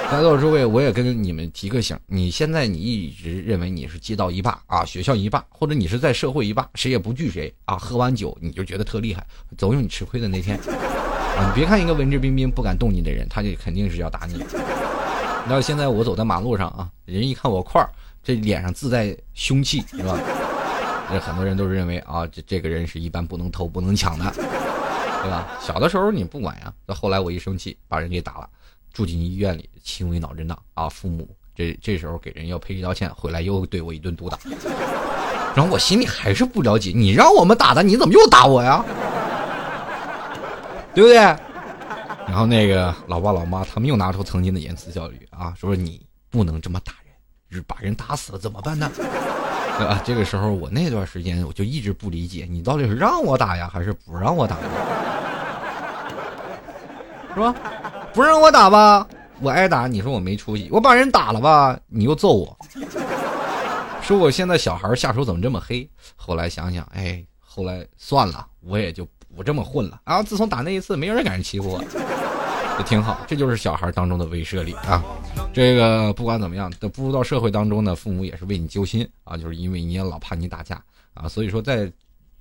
[0.09, 7.75] 在座诸位，我也跟你们提个醒：你现在你一直认为你是街道一霸啊，学校一霸，或者你是在社会一霸，谁也不惧谁啊。
[7.75, 10.57] 喝完酒你就觉得特厉害，总有你吃亏的那天。
[10.57, 14.41] 啊，你别看一个文质彬彬、不敢动你的人，他就肯定是要打你。
[15.49, 17.89] 那现在我走在马路上啊，人一看我块儿，
[18.27, 20.19] 这脸上自带凶器，是吧？
[21.09, 25.47] 这很多人都是认为啊，这这个人是一般不能偷、不能抢的，对吧？
[25.61, 28.49] 小的时候你不管呀，到后来我一生气，把人给打了，
[28.91, 30.89] 住进医院里，轻微脑震荡啊。
[30.89, 31.25] 父母
[31.55, 34.37] 这这时候给人要赔礼道歉，回来又对我一顿毒打。
[35.55, 38.83] 然后我心里还是不了解，你让我们打的，你怎么又打我呀？
[40.93, 41.15] 对不对？
[41.15, 47.06] 然后那个老爸老妈他们又拿出曾经的言辞教育啊，说你不能这么打人，
[47.67, 48.89] 把人打死了怎么办呢？
[48.95, 50.01] 对 吧？
[50.03, 54.57] 这个时候我那段时间我就一直不理解，你到底是让我打呀，还是不让我打？
[57.33, 57.53] 是吧？
[58.13, 59.07] 不让我打吧，
[59.39, 62.57] 我挨打，你说我没出息；我把人打了吧，你又揍我，
[64.01, 65.89] 说我现在小孩下手怎么这么黑？
[66.15, 69.07] 后来想想，哎，后来算了，我也就。
[69.35, 70.23] 不这么混了啊！
[70.23, 71.83] 自从打那一次，没人敢欺负我，
[72.77, 73.19] 也挺好。
[73.27, 75.03] 这就是小孩当中的威慑力啊！
[75.53, 81.91] 这个不管怎么样，都步入到社会当中呢，父母也是为你揪心啊，就是因为你也老怕你打架啊，所以说在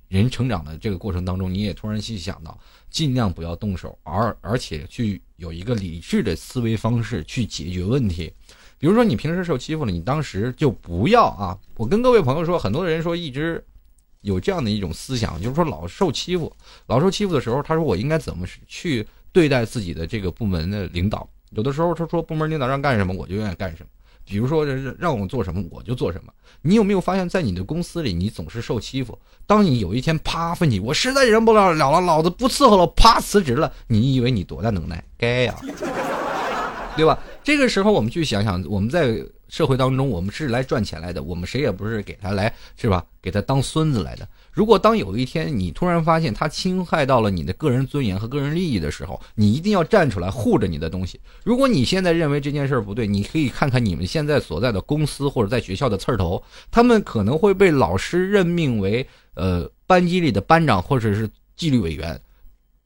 [0.07, 2.57] 人成长的这个过程当中，你也突然去想到，
[2.89, 8.31] 尽量不要动手，而而且去有一个理智的思维方式去解决问题。
[8.77, 11.57] 比如说你平时受欺负了，你当时就不要啊！
[11.75, 13.63] 我跟各位朋友说，很多人说一直。
[14.21, 16.51] 有这样的一种思想，就是说老受欺负，
[16.87, 21.27] 老受欺负的时候，他说我应该怎么去对待自己的这个部门的领导？
[21.51, 23.89] 有的时候他说部门领导让干什么，我就愿意干什么。
[24.25, 24.65] 比如说
[24.99, 26.33] 让我做什么，我就做什么。
[26.61, 29.17] 你有没有发现，在你的公司里，你总是受欺负？
[29.45, 35.03] 当你有一天啪奋起，我实在忍不了了，老子不伺候了，啪辞职了，你以为你多大能耐？
[35.17, 35.55] 该呀，
[36.95, 37.17] 对吧？
[37.43, 39.23] 这个时候我们去想想，我们在。
[39.49, 43.01] 社会当中，我们是来赚钱来的，我们谁也不是给他来，是吧？
[43.21, 44.27] 给他当孙子来的。
[44.57, 51.19] 如果当有一天你突然发现他侵害到了你的个人尊严和个人利益的时候，你一定要站出来护着你的东西。
[51.43, 62.19] 如果你现在认为这件事不对，你可以看看你们现在所在的公司或者在学校的刺儿头，他们可能会被老师任命为呃班级里的班长或者是纪律委员。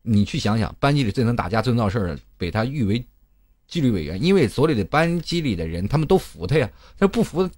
[0.01, 3.01] 你去想想，班级里最能打架、最能闹事儿的，被他誉为。
[3.65, 6.69] 纪律委员，因为所里的班级里的人，他们都服他呀，
[6.99, 7.49] 他不服，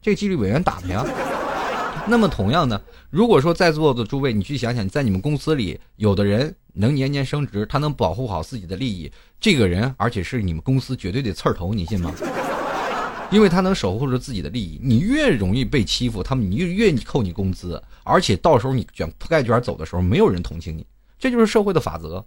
[0.00, 1.35] 这纪律委员打他呀。
[2.08, 2.80] 那么同样呢，
[3.10, 12.12] 如果说在座的诸位，你去想想，在你们公司里，有的人能年年升职，他能保护好自己的利益，这个人而且是你们公司绝对的刺儿头，你信吗？
[13.32, 20.86] 因为他能守护着自己的利益，你越容易被欺负，他们你越扣你工资，而且到时候你卷铺盖卷走的时候，没有人同情你，
[21.18, 22.24] 这就是社会的法则，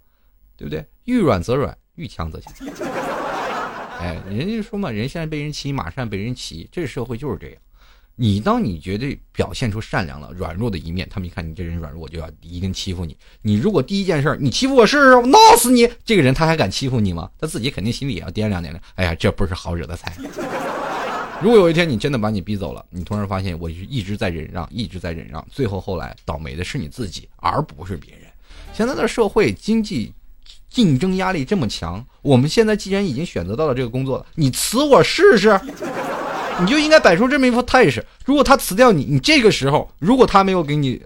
[0.58, 0.84] 对不对？
[1.04, 2.52] 遇软则软，遇强则强。
[3.98, 7.56] 哎，人家说嘛，人现在被人骑，马善被人骑，这社会就是这样。
[8.22, 13.16] 你当你绝对表现出善良了，软弱的一面，他们一看你这人软弱，我就要一定欺负你。
[13.40, 15.88] 你如果第一件事你欺负我试试，我闹死你！
[16.04, 17.30] 这个人他还敢欺负你吗？
[17.40, 18.78] 他自己肯定心里也要掂量掂量。
[18.96, 20.14] 哎呀，这不是好惹的菜。
[21.40, 28.24] 如果有一天你真的把你逼走了，你突然发现我一直在忍让，一直在忍让，最后后来倒霉的是你自己，而不是别人。
[28.74, 30.12] 现在的社会经济。
[30.68, 35.48] 竞争压力这么强，我们现在既然已经选择到了这个工作了，你辞我试试，
[36.58, 38.04] 你就应该摆出这么一副态势。
[38.24, 41.00] 如果他辞掉你，你这个时候如果他没有给你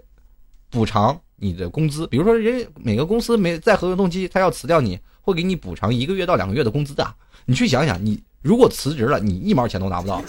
[0.69, 7.07] 补偿你的工资，比如说人每个公司没在合同期他要辞掉你，会给你补偿一个月到两个月的工资的。
[7.45, 10.21] 你去想想，你如果辞职了，你一毛钱都拿不到。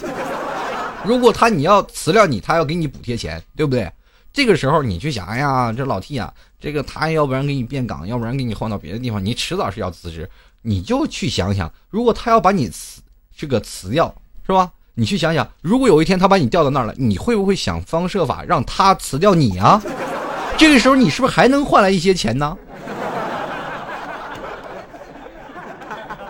[1.04, 3.90] 如果他你要辞掉你，他要给你补贴钱，对不对？
[4.32, 10.28] 这个时候你去想，哎呀，这老 T 啊，这个他要不然给你变岗，要不然给你换到别的地方，你迟早是要辞职。
[10.62, 13.00] 你就去想想，如果他要把你辞
[13.34, 14.14] 这个辞掉，
[14.44, 14.70] 是吧？
[14.98, 19.80] 你去想想，如果有一天他把你调到那儿了，你会不会想方设法让他辞掉你啊？
[20.56, 22.56] 这个时候你是不是还能换来一些钱呢？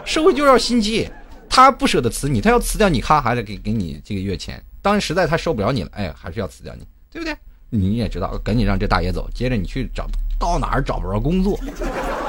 [0.04, 1.08] 社会就要心机，
[1.48, 4.60] 他不舍得辞你，他要辞掉你，他还得给给你这个月钱。
[4.82, 7.36] 当然，实在他受不了你了，哎，还是要辞掉你，对不对？
[7.70, 10.06] 你也知道，赶紧让这大爷走，接着你去找
[10.40, 11.56] 到哪儿找不着工作，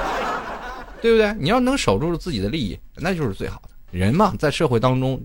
[1.02, 1.36] 对不对？
[1.40, 3.70] 你要能守住自己的利益，那就是最好的。
[3.90, 5.20] 人嘛，在社会当中，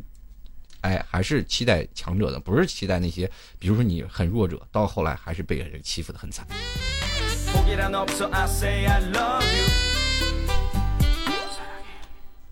[0.83, 3.29] 哎，还是期待强者的，不是期待那些，
[3.59, 6.47] 比如说你很弱者，到后来还是被人欺负的很惨。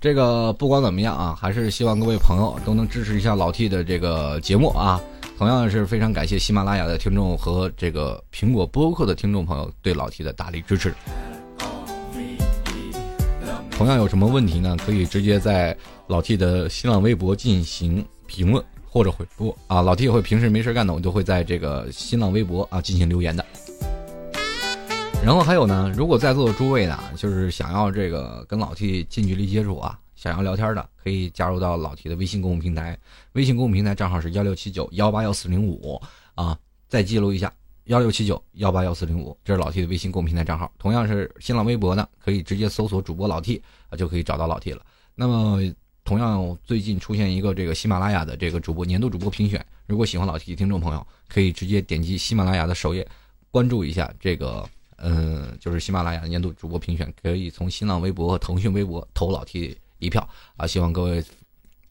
[0.00, 5.00] 这个不管怎么样啊，还是希望各位朋友都能支持一下老 T 的这个节目啊。
[5.36, 10.94] 同样是非常感谢喜马拉雅的听众和这个苹果播客的听众朋友对老 T 的大力支持。
[13.70, 14.76] 同样有什么问题呢？
[14.84, 15.74] 可以直接在
[16.06, 19.82] 老 T 的新浪微博进行评论或者回复啊。
[19.82, 23.44] 老 T 也会平时没事干的，我就会在这个新浪微博啊进行留言的。
[25.24, 32.96] 然后还有呢，如果在座的诸位呢，就是想要这个跟老 T 近距离接触啊，想要聊天的，可以加入到老 T 的微信公共平台，
[33.32, 36.00] 微信公共平台账号是幺六七九幺八幺四零五
[36.36, 36.56] 啊，
[36.88, 37.52] 再记录一下
[37.84, 40.72] 幺六七九幺八幺四零五，这是老 T 的微信公共平台账号。
[40.78, 44.80] 同样是新浪微博呢，可以直接搜索主播老 T 啊，就可以找到老 T 了。
[45.14, 45.60] 那么
[46.10, 53.06] 同样最近出现一个这个喜马拉雅的这个主播年度主播评选，如果喜欢老 T 听众朋友，可以直接点击喜马拉雅的首页，
[53.52, 54.68] 关注一下这个。
[54.96, 60.66] 嗯，就是喜马拉雅年度主播评选，可以从新浪微博和腾讯微博投老 T 一票啊！
[60.66, 61.24] 希望各位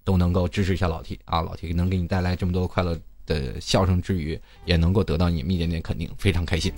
[0.03, 1.41] 都能够支持一下老 T 啊！
[1.41, 6.73] 老 T 能给你带来这么多快乐的笑声之余，也能够得到你们一点点肯定，非常开心。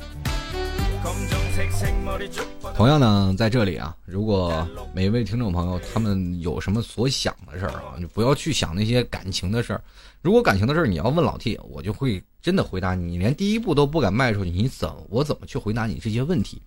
[2.76, 9.82] 同样呢，在这里啊，如果每一位听众朋友他们有什么所想的事儿啊，你不要去想那些感情的事儿。
[10.22, 13.06] 如果感情的事儿你要问老 T，我就会真的回答你。
[13.06, 16.62] 你连第一步都不敢迈出去，你怎我怎么去回答你这些问题？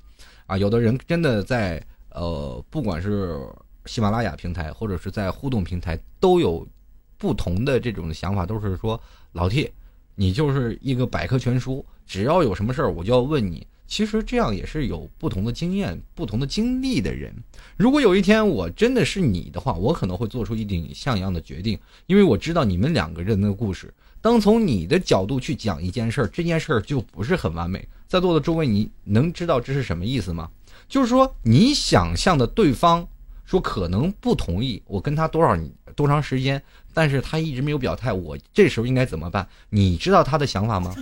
[0.47, 3.41] 啊，有的人真的在呃，不管是
[3.87, 6.67] 喜马拉雅平台或者是在互动平台，都有
[7.19, 9.01] 不同的这种想法，都是说
[9.33, 9.71] 老 T，
[10.15, 13.67] 你就是一个百科全书，只要有什么事儿我就要问你。
[13.87, 17.35] 其实这样也是有不同的经验、不同的经历的人。
[17.77, 23.93] 如果有一天我真的是你的话，我可能会做出一顶像样的决定，因为我知道你们两个人的故事。
[24.21, 27.87] 当从你的角度去讲一件事儿，这件事儿就不是很完美。
[28.09, 30.49] 在座的诸位，你能知道这是什么意思吗？
[30.89, 33.07] 就是说，你想象的对方
[33.45, 35.59] 说可能不同意我跟他多少
[35.95, 36.63] 多长时间，
[36.95, 39.47] 但是他一直没有表态，我这时候应该怎么办？
[39.69, 40.95] 你知道他的想法吗？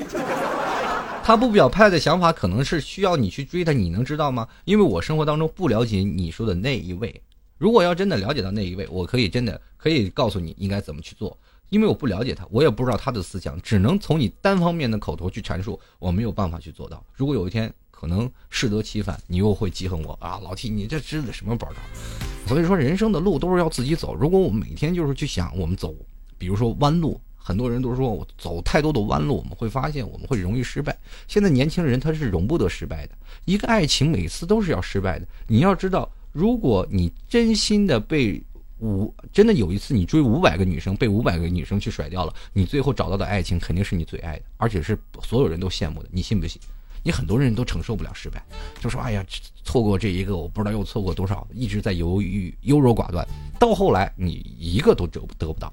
[1.24, 4.48] 他不表态的想法可能是需要你去追他，你能知道吗？
[4.64, 7.22] 因为我生活当中不了解你说的那一位。
[7.58, 11.38] 如果要真的了解到那一位，我可以真的可以告诉你应该怎么去做。
[11.68, 17.02] 因为我不了解他，我也不知道他的思想，只能从你单方面的口头去阐述，我没有办法去做到。
[17.14, 22.48] 如果有一天可能适得其反，你又会记恨我啊，老 T，你这支的什么包招？
[22.48, 24.12] 所以说，人生的路都是要自己走。
[24.12, 25.94] 如果我们每天就是去想我们走，
[26.36, 27.20] 比如说弯路。
[27.42, 30.96] 很多人都说我走太多的弯路，我们会发现我们会容易失败。
[31.26, 33.14] 现在年轻人他是容不得失败的，
[33.44, 35.26] 一个爱情每次都是要失败的。
[35.48, 38.40] 你要知道，如果你真心的被
[38.78, 46.08] 五真的有一次你追五百个女生，被五百个女生去甩掉了，你最后找到的爱情肯定是你最爱的，而且是所有人都羡慕的。
[46.12, 46.60] 你信不信？
[47.04, 48.40] 你很多人都承受不了失败，
[48.80, 49.26] 就说哎呀，
[49.64, 53.26] 错过这一个，我不知道又错过多少，一直在犹豫、优柔寡断，
[53.58, 55.72] 到后来你一个都得得不到，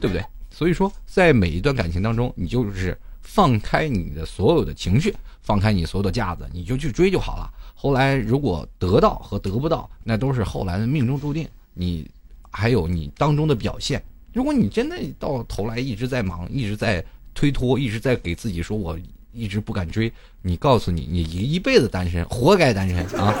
[0.00, 0.24] 对不对？
[0.52, 7.50] 所以说，在每一段感情当中，你就是放开你的所有的情绪，放开你所有的架子，你就去追就好了。
[7.74, 11.48] 后来如果得到和得不到，那都是后来的命中注定。
[11.74, 12.08] 你
[12.50, 14.00] 还有你当中的表现。
[14.32, 18.96] 如果你真的到头来一直在忙，一直在推脱，一直在给自己说我
[19.32, 23.34] 一直不敢追，你告诉你，你一一辈子单身，活该单身啊！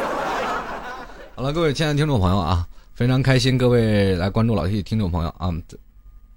[1.34, 5.52] 好了，各位亲爱的听众朋友啊，非常开心各位来关注老 T 的听众朋友啊。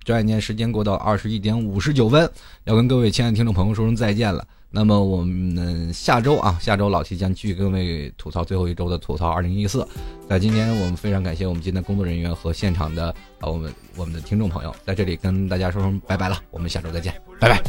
[0.05, 2.29] 转眼间时间过到二十一点五十九分，
[2.63, 4.47] 要跟各位亲爱的听众朋友说声再见了。
[4.69, 9.87] 那么我们下周啊，下周老七将继续跟各位吐槽最后一周的吐槽二零一四。
[10.29, 13.07] 在今天，我们非常感谢我们今天工作人员和现场的
[13.39, 17.61] 啊，我们我们的听众朋友，在这里跟大家说声拜拜了，我们下周再见，拜拜。